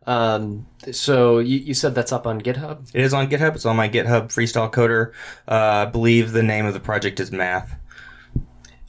Um, 0.06 0.68
so 0.92 1.40
you, 1.40 1.60
you 1.60 1.74
said 1.74 1.96
that's 1.96 2.12
up 2.12 2.28
on 2.28 2.42
GitHub? 2.42 2.90
It 2.94 3.02
is 3.02 3.14
on 3.14 3.30
GitHub. 3.30 3.56
It's 3.56 3.66
on 3.66 3.76
my 3.76 3.88
GitHub 3.88 4.28
freestyle 4.28 4.72
coder. 4.72 5.14
Uh, 5.48 5.86
I 5.88 5.90
believe 5.90 6.34
the 6.34 6.44
name 6.44 6.66
of 6.66 6.74
the 6.74 6.80
project 6.80 7.20
is 7.20 7.32
Math. 7.32 7.76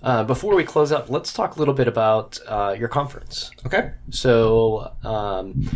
Uh, 0.03 0.25
before 0.25 0.55
we 0.55 0.63
close 0.63 0.93
up, 0.93 1.09
let's 1.09 1.33
talk 1.33 1.57
a 1.57 1.59
little 1.59 1.75
bit 1.75 1.89
about 1.89 2.39
uh, 2.47 2.75
your 2.79 2.89
conference. 2.89 3.51
Okay. 3.65 3.93
So, 4.11 4.93
um, 5.05 5.69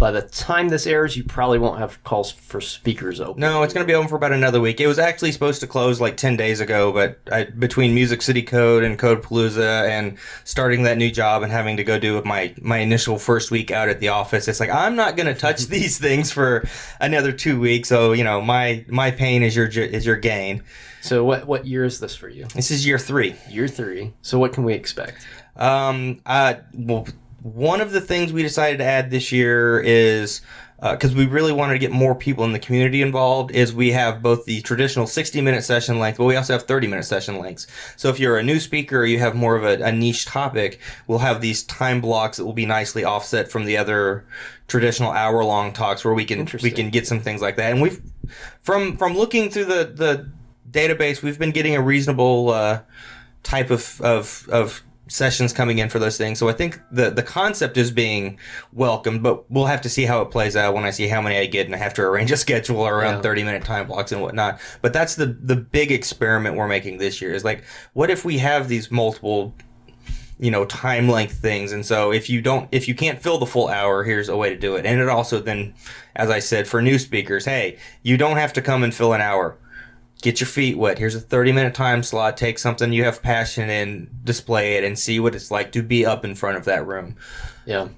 by 0.00 0.10
the 0.10 0.22
time 0.22 0.70
this 0.70 0.86
airs, 0.86 1.14
you 1.14 1.22
probably 1.22 1.58
won't 1.58 1.78
have 1.78 2.02
calls 2.04 2.32
for 2.32 2.58
speakers 2.58 3.20
open. 3.20 3.38
No, 3.38 3.62
it's 3.62 3.74
going 3.74 3.86
to 3.86 3.86
be 3.86 3.94
open 3.94 4.08
for 4.08 4.16
about 4.16 4.32
another 4.32 4.58
week. 4.58 4.80
It 4.80 4.86
was 4.86 4.98
actually 4.98 5.30
supposed 5.30 5.60
to 5.60 5.66
close 5.66 6.00
like 6.00 6.16
10 6.16 6.38
days 6.38 6.58
ago, 6.58 6.90
but 6.90 7.20
I, 7.30 7.44
between 7.44 7.94
Music 7.94 8.22
City 8.22 8.42
Code 8.42 8.82
and 8.82 8.98
CodePaLOUsa 8.98 9.88
and 9.88 10.16
starting 10.44 10.84
that 10.84 10.96
new 10.96 11.10
job 11.10 11.42
and 11.42 11.52
having 11.52 11.76
to 11.76 11.84
go 11.84 11.98
do 11.98 12.22
my, 12.24 12.54
my 12.62 12.78
initial 12.78 13.18
first 13.18 13.50
week 13.50 13.70
out 13.70 13.90
at 13.90 14.00
the 14.00 14.08
office, 14.08 14.48
it's 14.48 14.58
like, 14.58 14.70
I'm 14.70 14.96
not 14.96 15.16
going 15.16 15.26
to 15.26 15.34
touch 15.34 15.66
these 15.66 15.98
things 15.98 16.32
for 16.32 16.66
another 16.98 17.30
two 17.30 17.60
weeks. 17.60 17.90
So, 17.90 18.12
you 18.12 18.24
know, 18.24 18.40
my, 18.40 18.86
my 18.88 19.10
pain 19.10 19.42
is 19.42 19.54
your, 19.54 19.68
is 19.68 20.06
your 20.06 20.16
gain. 20.16 20.62
So, 21.02 21.24
what 21.24 21.46
what 21.46 21.66
year 21.66 21.84
is 21.84 21.98
this 21.98 22.14
for 22.14 22.28
you? 22.28 22.46
This 22.54 22.70
is 22.70 22.86
year 22.86 22.98
three. 22.98 23.34
Year 23.48 23.66
three. 23.66 24.12
So, 24.20 24.38
what 24.38 24.52
can 24.52 24.64
we 24.64 24.74
expect? 24.74 25.26
Um, 25.56 26.20
uh, 26.26 26.56
well, 26.74 27.06
one 27.42 27.80
of 27.80 27.92
the 27.92 28.00
things 28.00 28.32
we 28.32 28.42
decided 28.42 28.78
to 28.78 28.84
add 28.84 29.10
this 29.10 29.32
year 29.32 29.80
is 29.80 30.40
because 30.80 31.14
we 31.14 31.26
really 31.26 31.52
wanted 31.52 31.74
to 31.74 31.78
get 31.78 31.90
more 31.90 32.14
people 32.14 32.44
in 32.44 32.52
the 32.52 32.58
community 32.58 33.02
involved 33.02 33.50
is 33.50 33.74
we 33.74 33.92
have 33.92 34.22
both 34.22 34.46
the 34.46 34.62
traditional 34.62 35.06
60 35.06 35.40
minute 35.42 35.62
session 35.62 35.98
length 35.98 36.16
but 36.16 36.24
we 36.24 36.36
also 36.36 36.54
have 36.54 36.62
30 36.62 36.86
minute 36.86 37.04
session 37.04 37.38
lengths. 37.38 37.66
So 37.96 38.08
if 38.08 38.18
you're 38.18 38.38
a 38.38 38.42
new 38.42 38.58
speaker 38.58 39.00
or 39.00 39.04
you 39.04 39.18
have 39.18 39.34
more 39.34 39.56
of 39.56 39.64
a, 39.64 39.82
a 39.84 39.92
niche 39.92 40.24
topic 40.24 40.80
we'll 41.06 41.18
have 41.18 41.40
these 41.40 41.62
time 41.64 42.00
blocks 42.00 42.38
that 42.38 42.46
will 42.46 42.54
be 42.54 42.66
nicely 42.66 43.04
offset 43.04 43.50
from 43.50 43.66
the 43.66 43.76
other 43.76 44.24
traditional 44.68 45.10
hour 45.10 45.44
long 45.44 45.72
talks 45.72 46.04
where 46.04 46.14
we 46.14 46.24
can 46.24 46.48
we 46.62 46.70
can 46.70 46.88
get 46.88 47.06
some 47.06 47.20
things 47.20 47.42
like 47.42 47.56
that. 47.56 47.72
And 47.72 47.82
we've 47.82 48.00
from 48.62 48.96
from 48.96 49.14
looking 49.14 49.50
through 49.50 49.66
the 49.66 49.84
the 49.84 50.30
database 50.70 51.22
we've 51.22 51.38
been 51.38 51.50
getting 51.50 51.74
a 51.74 51.82
reasonable 51.82 52.50
uh, 52.50 52.80
type 53.42 53.70
of, 53.70 54.00
of 54.00 54.48
of 54.50 54.82
sessions 55.10 55.52
coming 55.52 55.78
in 55.78 55.88
for 55.88 55.98
those 55.98 56.16
things. 56.16 56.38
So 56.38 56.48
I 56.48 56.52
think 56.52 56.80
the 56.92 57.10
the 57.10 57.22
concept 57.22 57.76
is 57.76 57.90
being 57.90 58.38
welcomed, 58.72 59.22
but 59.22 59.50
we'll 59.50 59.66
have 59.66 59.80
to 59.82 59.88
see 59.88 60.04
how 60.04 60.22
it 60.22 60.30
plays 60.30 60.56
out 60.56 60.72
when 60.74 60.84
I 60.84 60.90
see 60.90 61.08
how 61.08 61.20
many 61.20 61.36
I 61.36 61.46
get 61.46 61.66
and 61.66 61.74
I 61.74 61.78
have 61.78 61.94
to 61.94 62.02
arrange 62.02 62.30
a 62.30 62.36
schedule 62.46 62.86
around 62.86 63.16
Yeah. 63.16 63.22
30 63.22 63.44
minute 63.44 63.64
time 63.64 63.86
blocks 63.86 64.12
and 64.12 64.22
whatnot. 64.22 64.60
But 64.82 64.92
that's 64.92 65.16
the 65.16 65.26
the 65.26 65.56
big 65.56 65.90
experiment 65.92 66.56
we're 66.56 66.68
making 66.68 66.98
this 66.98 67.20
year 67.20 67.32
is 67.32 67.44
like 67.44 67.64
what 67.92 68.08
if 68.10 68.24
we 68.24 68.38
have 68.38 68.68
these 68.68 68.90
multiple 68.90 69.54
you 70.38 70.50
know 70.50 70.64
time 70.64 71.06
length 71.06 71.34
things 71.34 71.70
and 71.70 71.84
so 71.84 72.10
if 72.12 72.30
you 72.30 72.40
don't 72.40 72.66
if 72.72 72.88
you 72.88 72.94
can't 72.94 73.20
fill 73.20 73.36
the 73.36 73.44
full 73.44 73.68
hour 73.68 74.04
here's 74.04 74.30
a 74.30 74.36
way 74.36 74.48
to 74.48 74.56
do 74.56 74.74
it 74.76 74.86
and 74.86 74.98
it 74.98 75.06
also 75.06 75.38
then 75.38 75.74
as 76.16 76.30
i 76.30 76.38
said 76.38 76.66
for 76.66 76.80
new 76.80 76.98
speakers 76.98 77.44
hey 77.44 77.76
you 78.02 78.16
don't 78.16 78.38
have 78.38 78.50
to 78.50 78.62
come 78.62 78.82
and 78.82 78.94
fill 78.94 79.12
an 79.12 79.20
hour 79.20 79.58
get 80.20 80.40
your 80.40 80.46
feet 80.46 80.76
wet. 80.76 80.98
Here's 80.98 81.14
a 81.14 81.20
30 81.20 81.52
minute 81.52 81.74
time 81.74 82.02
slot. 82.02 82.36
Take 82.36 82.58
something 82.58 82.92
you 82.92 83.04
have 83.04 83.22
passion 83.22 83.70
in, 83.70 84.10
display 84.24 84.76
it, 84.76 84.84
and 84.84 84.98
see 84.98 85.20
what 85.20 85.34
it's 85.34 85.50
like 85.50 85.72
to 85.72 85.82
be 85.82 86.04
up 86.04 86.24
in 86.24 86.34
front 86.34 86.56
of 86.56 86.64
that 86.64 86.86
room. 86.86 87.16
Yeah. 87.66 87.88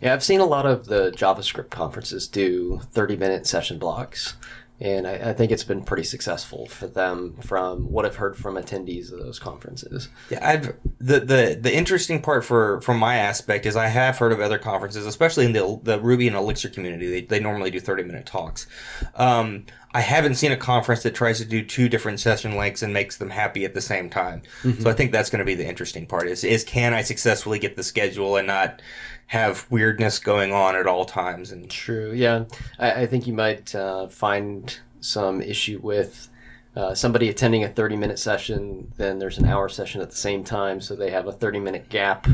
Yeah, 0.00 0.14
I've 0.14 0.24
seen 0.24 0.40
a 0.40 0.46
lot 0.46 0.66
of 0.66 0.86
the 0.86 1.10
JavaScript 1.12 1.70
conferences 1.70 2.28
do 2.28 2.80
30 2.92 3.16
minute 3.16 3.46
session 3.46 3.78
blocks. 3.78 4.34
And 4.78 5.06
I, 5.06 5.30
I 5.30 5.32
think 5.32 5.52
it's 5.52 5.64
been 5.64 5.82
pretty 5.82 6.02
successful 6.02 6.66
for 6.66 6.86
them 6.86 7.36
from 7.40 7.90
what 7.90 8.04
I've 8.04 8.16
heard 8.16 8.36
from 8.36 8.56
attendees 8.56 9.10
of 9.10 9.18
those 9.18 9.38
conferences. 9.38 10.10
Yeah, 10.28 10.46
I've 10.46 10.76
the, 10.98 11.20
the 11.20 11.58
the 11.58 11.74
interesting 11.74 12.20
part 12.20 12.44
for 12.44 12.82
from 12.82 12.98
my 12.98 13.16
aspect 13.16 13.64
is 13.64 13.74
I 13.74 13.86
have 13.86 14.18
heard 14.18 14.32
of 14.32 14.40
other 14.40 14.58
conferences, 14.58 15.06
especially 15.06 15.46
in 15.46 15.52
the 15.52 15.80
the 15.82 15.98
Ruby 15.98 16.26
and 16.26 16.36
Elixir 16.36 16.68
community. 16.68 17.08
They, 17.08 17.20
they 17.22 17.40
normally 17.40 17.70
do 17.70 17.80
thirty 17.80 18.02
minute 18.02 18.26
talks. 18.26 18.66
Um, 19.14 19.64
I 19.96 20.00
haven't 20.00 20.34
seen 20.34 20.52
a 20.52 20.58
conference 20.58 21.02
that 21.04 21.14
tries 21.14 21.38
to 21.38 21.46
do 21.46 21.64
two 21.64 21.88
different 21.88 22.20
session 22.20 22.54
lengths 22.54 22.82
and 22.82 22.92
makes 22.92 23.16
them 23.16 23.30
happy 23.30 23.64
at 23.64 23.72
the 23.72 23.80
same 23.80 24.10
time. 24.10 24.42
So 24.78 24.90
I 24.90 24.92
think 24.92 25.10
that's 25.10 25.30
going 25.30 25.38
to 25.38 25.44
be 25.46 25.54
the 25.54 25.66
interesting 25.66 26.06
part. 26.06 26.28
Is 26.28 26.44
is 26.44 26.64
can 26.64 26.92
I 26.92 27.00
successfully 27.00 27.58
get 27.58 27.76
the 27.76 27.82
schedule 27.82 28.36
and 28.36 28.46
not 28.46 28.82
have 29.28 29.66
weirdness 29.70 30.18
going 30.18 30.52
on 30.52 30.76
at 30.76 30.86
all 30.86 31.06
times? 31.06 31.50
And 31.50 31.70
True. 31.70 32.12
Yeah, 32.12 32.44
I, 32.78 33.02
I 33.02 33.06
think 33.06 33.26
you 33.26 33.32
might 33.32 33.74
uh, 33.74 34.08
find 34.08 34.78
some 35.00 35.40
issue 35.40 35.80
with 35.82 36.28
uh, 36.76 36.94
somebody 36.94 37.30
attending 37.30 37.64
a 37.64 37.68
30 37.70 37.96
minute 37.96 38.18
session, 38.18 38.92
then 38.98 39.18
there's 39.18 39.38
an 39.38 39.46
hour 39.46 39.66
session 39.66 40.02
at 40.02 40.10
the 40.10 40.16
same 40.16 40.44
time, 40.44 40.78
so 40.78 40.94
they 40.94 41.10
have 41.10 41.26
a 41.26 41.32
30 41.32 41.58
minute 41.60 41.88
gap, 41.88 42.26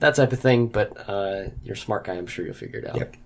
that 0.00 0.14
type 0.14 0.32
of 0.32 0.40
thing. 0.40 0.66
But 0.66 1.08
uh, 1.08 1.44
you're 1.64 1.72
a 1.72 1.78
smart 1.78 2.04
guy, 2.04 2.16
I'm 2.16 2.26
sure 2.26 2.44
you'll 2.44 2.54
figure 2.54 2.80
it 2.80 2.86
out. 2.86 2.96
Yep. 2.96 3.16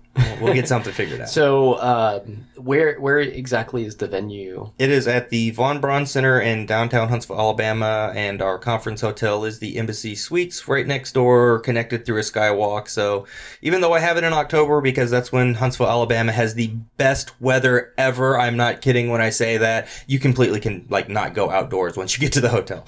We'll 0.41 0.53
get 0.53 0.67
something 0.67 0.93
figured 0.93 1.21
out. 1.21 1.29
So, 1.33 1.81
um, 1.81 2.45
where 2.55 2.99
where 2.99 3.19
exactly 3.19 3.85
is 3.85 3.95
the 3.95 4.07
venue? 4.07 4.71
It 4.77 4.91
is 4.91 5.07
at 5.07 5.29
the 5.29 5.49
Von 5.51 5.81
Braun 5.81 6.05
Center 6.05 6.39
in 6.39 6.65
downtown 6.65 7.09
Huntsville, 7.09 7.39
Alabama, 7.39 8.11
and 8.15 8.41
our 8.41 8.59
conference 8.59 9.01
hotel 9.01 9.45
is 9.45 9.59
the 9.59 9.77
Embassy 9.77 10.15
Suites 10.15 10.67
right 10.67 10.85
next 10.85 11.13
door, 11.13 11.59
connected 11.59 12.05
through 12.05 12.17
a 12.17 12.21
skywalk. 12.21 12.87
So 12.87 13.25
even 13.61 13.81
though 13.81 13.93
I 13.93 13.99
have 13.99 14.17
it 14.17 14.23
in 14.23 14.33
October 14.33 14.79
because 14.81 15.09
that's 15.09 15.31
when 15.31 15.55
Huntsville, 15.55 15.87
Alabama 15.87 16.31
has 16.31 16.53
the 16.53 16.67
best 16.97 17.39
weather 17.41 17.93
ever, 17.97 18.37
I'm 18.37 18.57
not 18.57 18.81
kidding 18.81 19.09
when 19.09 19.21
I 19.21 19.31
say 19.31 19.57
that, 19.57 19.87
you 20.07 20.19
completely 20.19 20.59
can 20.59 20.85
like 20.89 21.09
not 21.09 21.33
go 21.33 21.49
outdoors 21.49 21.97
once 21.97 22.15
you 22.15 22.21
get 22.21 22.33
to 22.33 22.41
the 22.41 22.49
hotel. 22.49 22.85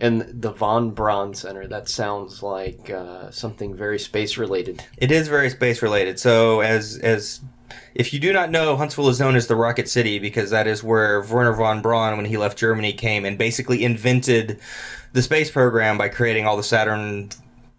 And 0.00 0.22
the 0.42 0.52
Von 0.52 0.92
Braun 0.92 1.34
Center. 1.34 1.66
That 1.66 1.88
sounds 1.88 2.42
like 2.42 2.88
uh, 2.90 3.30
something 3.30 3.74
very 3.74 3.98
space 3.98 4.38
related. 4.38 4.82
It 4.96 5.10
is 5.10 5.28
very 5.28 5.50
space 5.50 5.82
related. 5.82 6.18
So 6.18 6.60
as 6.60 6.98
as 6.98 7.40
if 7.94 8.12
you 8.12 8.20
do 8.20 8.32
not 8.32 8.50
know, 8.50 8.76
Huntsville 8.76 9.08
is 9.08 9.20
known 9.20 9.36
as 9.36 9.46
the 9.46 9.56
Rocket 9.56 9.88
City 9.88 10.18
because 10.18 10.50
that 10.50 10.66
is 10.66 10.82
where 10.82 11.22
Wernher 11.22 11.52
von 11.52 11.82
Braun, 11.82 12.16
when 12.16 12.26
he 12.26 12.36
left 12.36 12.58
Germany, 12.58 12.92
came 12.92 13.24
and 13.24 13.36
basically 13.36 13.84
invented 13.84 14.58
the 15.12 15.22
space 15.22 15.50
program 15.50 15.98
by 15.98 16.08
creating 16.08 16.46
all 16.46 16.56
the 16.56 16.62
Saturn, 16.62 17.30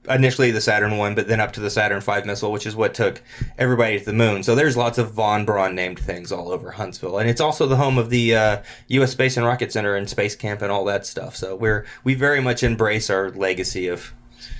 initially 0.10 0.52
the 0.52 0.62
Saturn 0.62 0.98
one, 0.98 1.16
but 1.16 1.28
then 1.28 1.40
up 1.40 1.54
to 1.54 1.60
the 1.60 1.70
Saturn 1.70 2.02
V 2.02 2.22
missile, 2.26 2.52
which 2.52 2.66
is 2.66 2.76
what 2.76 2.94
took 2.94 3.22
everybody 3.58 4.00
to 4.00 4.06
the 4.06 4.14
moon. 4.14 4.44
So 4.44 4.56
there's 4.56 4.76
lots 4.76 4.98
of 4.98 5.12
von 5.12 5.46
Braun 5.46 5.76
named 5.76 6.00
things 6.00 6.32
all 6.32 6.52
over 6.52 6.72
Huntsville, 6.72 7.20
and 7.20 7.30
it's 7.30 7.42
also 7.42 7.68
the 7.68 7.76
home 7.76 7.98
of 7.98 8.10
the 8.10 8.36
uh, 8.36 8.62
U.S. 8.88 9.12
Space 9.12 9.38
and 9.38 9.46
Rocket 9.46 9.72
Center 9.72 9.96
and 9.96 10.10
Space 10.10 10.36
Camp 10.36 10.62
and 10.62 10.72
all 10.72 10.86
that 10.86 11.06
stuff. 11.06 11.36
So 11.36 11.56
we're 11.56 11.86
we 12.04 12.16
very 12.16 12.42
much 12.42 12.64
embrace 12.64 13.10
our 13.10 13.30
legacy 13.32 13.88
of 13.88 14.14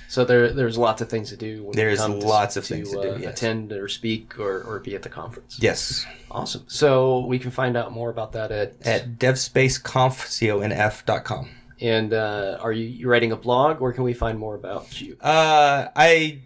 So 0.08 0.24
there, 0.24 0.52
there's 0.52 0.78
lots 0.78 1.02
of 1.02 1.08
things 1.08 1.30
to 1.30 1.36
do. 1.36 1.58
When 1.64 1.68
you 1.68 1.72
There's 1.74 1.98
come 2.00 2.20
to- 2.20 2.26
lots 2.26 2.56
of 2.56 2.64
things 2.66 2.90
to 2.90 3.02
do, 3.02 3.12
uh, 3.14 3.16
yes. 3.16 3.32
attend 3.32 3.72
or 3.72 3.88
speak 3.88 4.38
or, 4.38 4.62
or 4.62 4.78
be 4.78 4.94
at 4.94 5.02
the 5.02 5.08
conference. 5.08 5.58
yes 5.60 6.06
Awesome. 6.30 6.64
So 6.68 7.26
we 7.26 7.38
can 7.38 7.50
find 7.50 7.76
out 7.76 7.92
more 7.92 8.10
about 8.10 8.32
that 8.32 8.52
at. 8.52 8.74
at 8.86 9.18
devspaceconf.com. 9.18 11.48
and 11.82 12.14
uh, 12.14 12.58
are 12.60 12.72
you 12.72 12.84
you 12.86 13.08
writing 13.08 13.32
a 13.32 13.36
blog? 13.36 13.80
Where 13.80 13.92
can 13.92 14.04
we 14.04 14.14
find 14.14 14.38
more 14.38 14.54
about 14.54 15.00
you? 15.00 15.16
Uh, 15.20 15.88
I. 15.94 16.38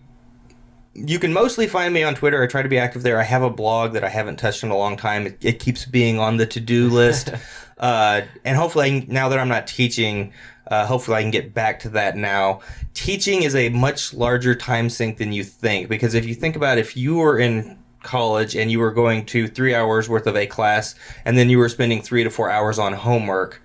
You 0.99 1.18
can 1.18 1.31
mostly 1.35 1.66
find 1.66 1.92
me 1.92 2.03
on 2.03 2.14
Twitter. 2.14 2.42
I 2.42 2.46
try 2.46 2.62
to 2.62 2.70
be 2.70 2.79
active 2.79 3.03
there. 3.03 3.20
I 3.20 3.25
have 3.25 3.42
a 3.42 3.51
blog 3.51 3.92
that 3.92 4.03
I 4.03 4.09
haven't 4.09 4.38
touched 4.38 4.62
in 4.64 4.70
a 4.70 4.77
long 4.79 4.96
time. 4.96 5.27
It, 5.27 5.44
it 5.44 5.61
keeps 5.61 5.85
being 5.85 6.18
on 6.18 6.38
the 6.38 6.46
to 6.46 6.59
do 6.59 6.88
list. 7.03 7.31
uh, 7.77 8.22
and 8.46 8.57
hopefully, 8.57 9.03
can- 9.03 9.12
now 9.12 9.29
that 9.29 9.38
I'm 9.38 9.49
not 9.49 9.66
teaching, 9.66 10.33
uh, 10.68 10.87
hopefully 10.87 11.18
I 11.18 11.22
can 11.22 11.31
get 11.31 11.53
back 11.53 11.81
to 11.81 11.90
that 11.90 12.16
now. 12.16 12.61
Teaching 12.94 13.42
is 13.42 13.55
a 13.55 13.68
much 13.68 14.14
larger 14.14 14.55
time 14.55 14.88
sink 14.88 15.18
than 15.18 15.35
you 15.35 15.44
think 15.44 15.90
because 15.90 16.14
if 16.14 16.25
you 16.25 16.35
think 16.35 16.57
about 16.57 16.79
if 16.79 16.96
you 16.96 17.16
were 17.16 17.38
in 17.38 17.79
college 18.03 18.57
and 18.57 18.70
you 18.70 18.79
were 18.79 18.92
going 18.92 19.27
to 19.27 19.49
three 19.49 19.75
hours 19.75 20.09
worth 20.09 20.27
of 20.27 20.37
a 20.37 20.46
class 20.46 20.94
and 21.27 21.37
then 21.37 21.51
you 21.51 21.59
were 21.59 21.68
spending 21.68 22.01
three 22.01 22.25
to 22.25 22.31
four 22.31 22.49
hours 22.51 22.79
on 22.79 22.94
homework, 22.94 23.61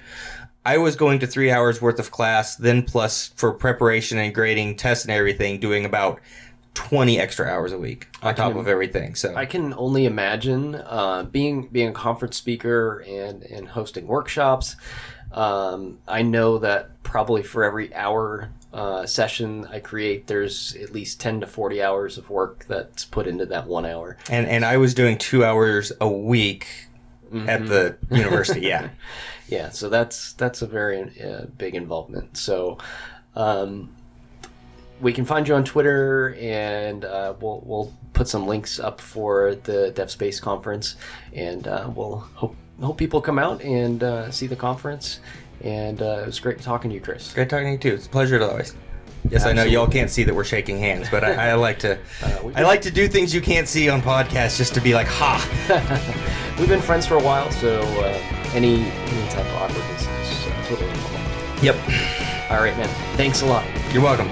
I 0.66 0.78
was 0.78 0.96
going 0.96 1.20
to 1.20 1.28
three 1.28 1.50
hours 1.52 1.82
worth 1.82 2.00
of 2.00 2.12
class, 2.12 2.56
then 2.56 2.84
plus 2.84 3.30
for 3.36 3.52
preparation 3.52 4.18
and 4.18 4.34
grading, 4.34 4.76
tests 4.76 5.06
and 5.06 5.12
everything, 5.12 5.60
doing 5.60 5.86
about 5.86 6.20
20 6.76 7.20
extra 7.20 7.48
hours 7.48 7.72
a 7.72 7.78
week 7.78 8.08
on 8.22 8.36
top 8.36 8.56
of 8.56 8.68
everything. 8.68 9.16
So 9.16 9.36
I 9.36 9.46
can 9.46 9.74
only 9.74 10.06
imagine 10.06 10.76
uh, 10.76 11.24
being 11.24 11.68
being 11.68 11.90
a 11.90 11.94
conference 11.94 12.38
speaker 12.38 13.00
and 13.08 13.44
and 13.44 13.68
hosting 13.68 14.08
workshops. 14.08 14.76
Um, 15.34 15.98
I 16.08 16.22
know 16.22 16.60
that 16.60 17.02
probably 17.04 17.42
for 17.44 17.64
every 17.64 17.94
hour 17.96 18.52
uh, 18.74 19.06
session 19.06 19.66
I 19.70 19.80
create, 19.80 20.28
there's 20.28 20.76
at 20.76 20.92
least 20.94 21.20
ten 21.20 21.42
to 21.42 21.48
forty 21.48 21.82
hours 21.82 22.18
of 22.18 22.30
work 22.30 22.66
that's 22.68 23.04
put 23.04 23.28
into 23.28 23.46
that 23.48 23.68
one 23.68 23.86
hour. 23.86 24.18
and 24.30 24.48
and 24.48 24.64
I 24.64 24.78
was 24.78 24.94
doing 24.94 25.18
two 25.18 25.44
hours 25.44 25.92
a 26.00 26.08
week 26.08 26.68
at 27.48 27.66
the 27.68 27.98
university. 28.10 28.62
Yeah, 28.62 28.90
Yeah, 29.52 29.70
so 29.70 29.90
that's 29.90 30.32
that's 30.34 30.62
a 30.62 30.66
very 30.66 31.12
uh, 31.22 31.46
big 31.58 31.76
involvement. 31.76 32.38
So 32.38 32.78
um, 33.36 33.94
we 35.02 35.12
can 35.12 35.26
find 35.26 35.46
you 35.46 35.56
on 35.56 35.66
Twitter, 35.66 36.36
and 36.40 37.04
uh, 37.04 37.34
we'll 37.42 37.62
we'll 37.66 37.94
put 38.14 38.30
some 38.30 38.48
links 38.48 38.80
up 38.80 39.02
for 39.02 39.56
the 39.56 39.92
DevSpace 39.94 40.42
conference, 40.42 40.96
and 41.34 41.68
uh, 41.68 41.90
we'll 41.94 42.20
hope 42.34 42.56
hope 42.82 42.98
people 42.98 43.20
come 43.20 43.38
out 43.38 43.62
and 43.62 44.02
uh, 44.02 44.32
see 44.32 44.48
the 44.48 44.56
conference. 44.56 45.20
And 45.60 46.02
uh, 46.02 46.22
it 46.24 46.28
was 46.28 46.40
great 46.40 46.62
talking 46.62 46.90
to 46.90 46.96
you, 46.96 47.02
Chris. 47.02 47.34
great 47.34 47.50
talking 47.50 47.66
to 47.66 47.72
you 47.74 47.78
too. 47.78 47.96
It's 47.96 48.08
a 48.08 48.10
pleasure 48.10 48.38
as 48.38 48.50
always. 48.50 48.76
Yes, 49.30 49.46
I 49.46 49.54
know 49.54 49.64
y'all 49.64 49.88
can't 49.88 50.10
see 50.10 50.24
that 50.24 50.34
we're 50.34 50.44
shaking 50.44 50.78
hands, 50.78 51.08
but 51.10 51.24
I, 51.24 51.52
I 51.52 51.54
like 51.54 51.80
to. 51.80 52.00
we 52.44 52.54
I 52.56 52.64
like 52.64 52.82
to 52.82 52.92
do 52.92 53.08
things 53.08 53.34
you 53.34 53.42
can't 53.42 53.68
see 53.68 53.90
on 53.90 54.02
podcasts 54.02 54.58
just 54.58 54.74
to 54.74 54.82
be 54.82 54.94
like, 54.94 55.08
ha. 55.08 55.38
We've 56.60 56.70
been 56.70 56.82
friends 56.82 57.06
for 57.06 57.16
a 57.16 57.24
while, 57.24 57.52
so 57.52 57.82
uh, 57.82 58.08
any 58.54 58.82
any 58.84 59.30
type 59.30 59.46
of 59.46 59.56
awkwardness 59.56 60.02
is 60.02 60.48
uh, 60.48 60.64
totally 60.68 60.92
normal. 60.94 61.64
Yep. 61.64 61.76
All 62.52 62.60
right, 62.60 62.76
man. 62.78 62.90
Thanks 63.16 63.42
a 63.42 63.46
lot. 63.46 63.66
You're 63.94 64.04
welcome. 64.04 64.28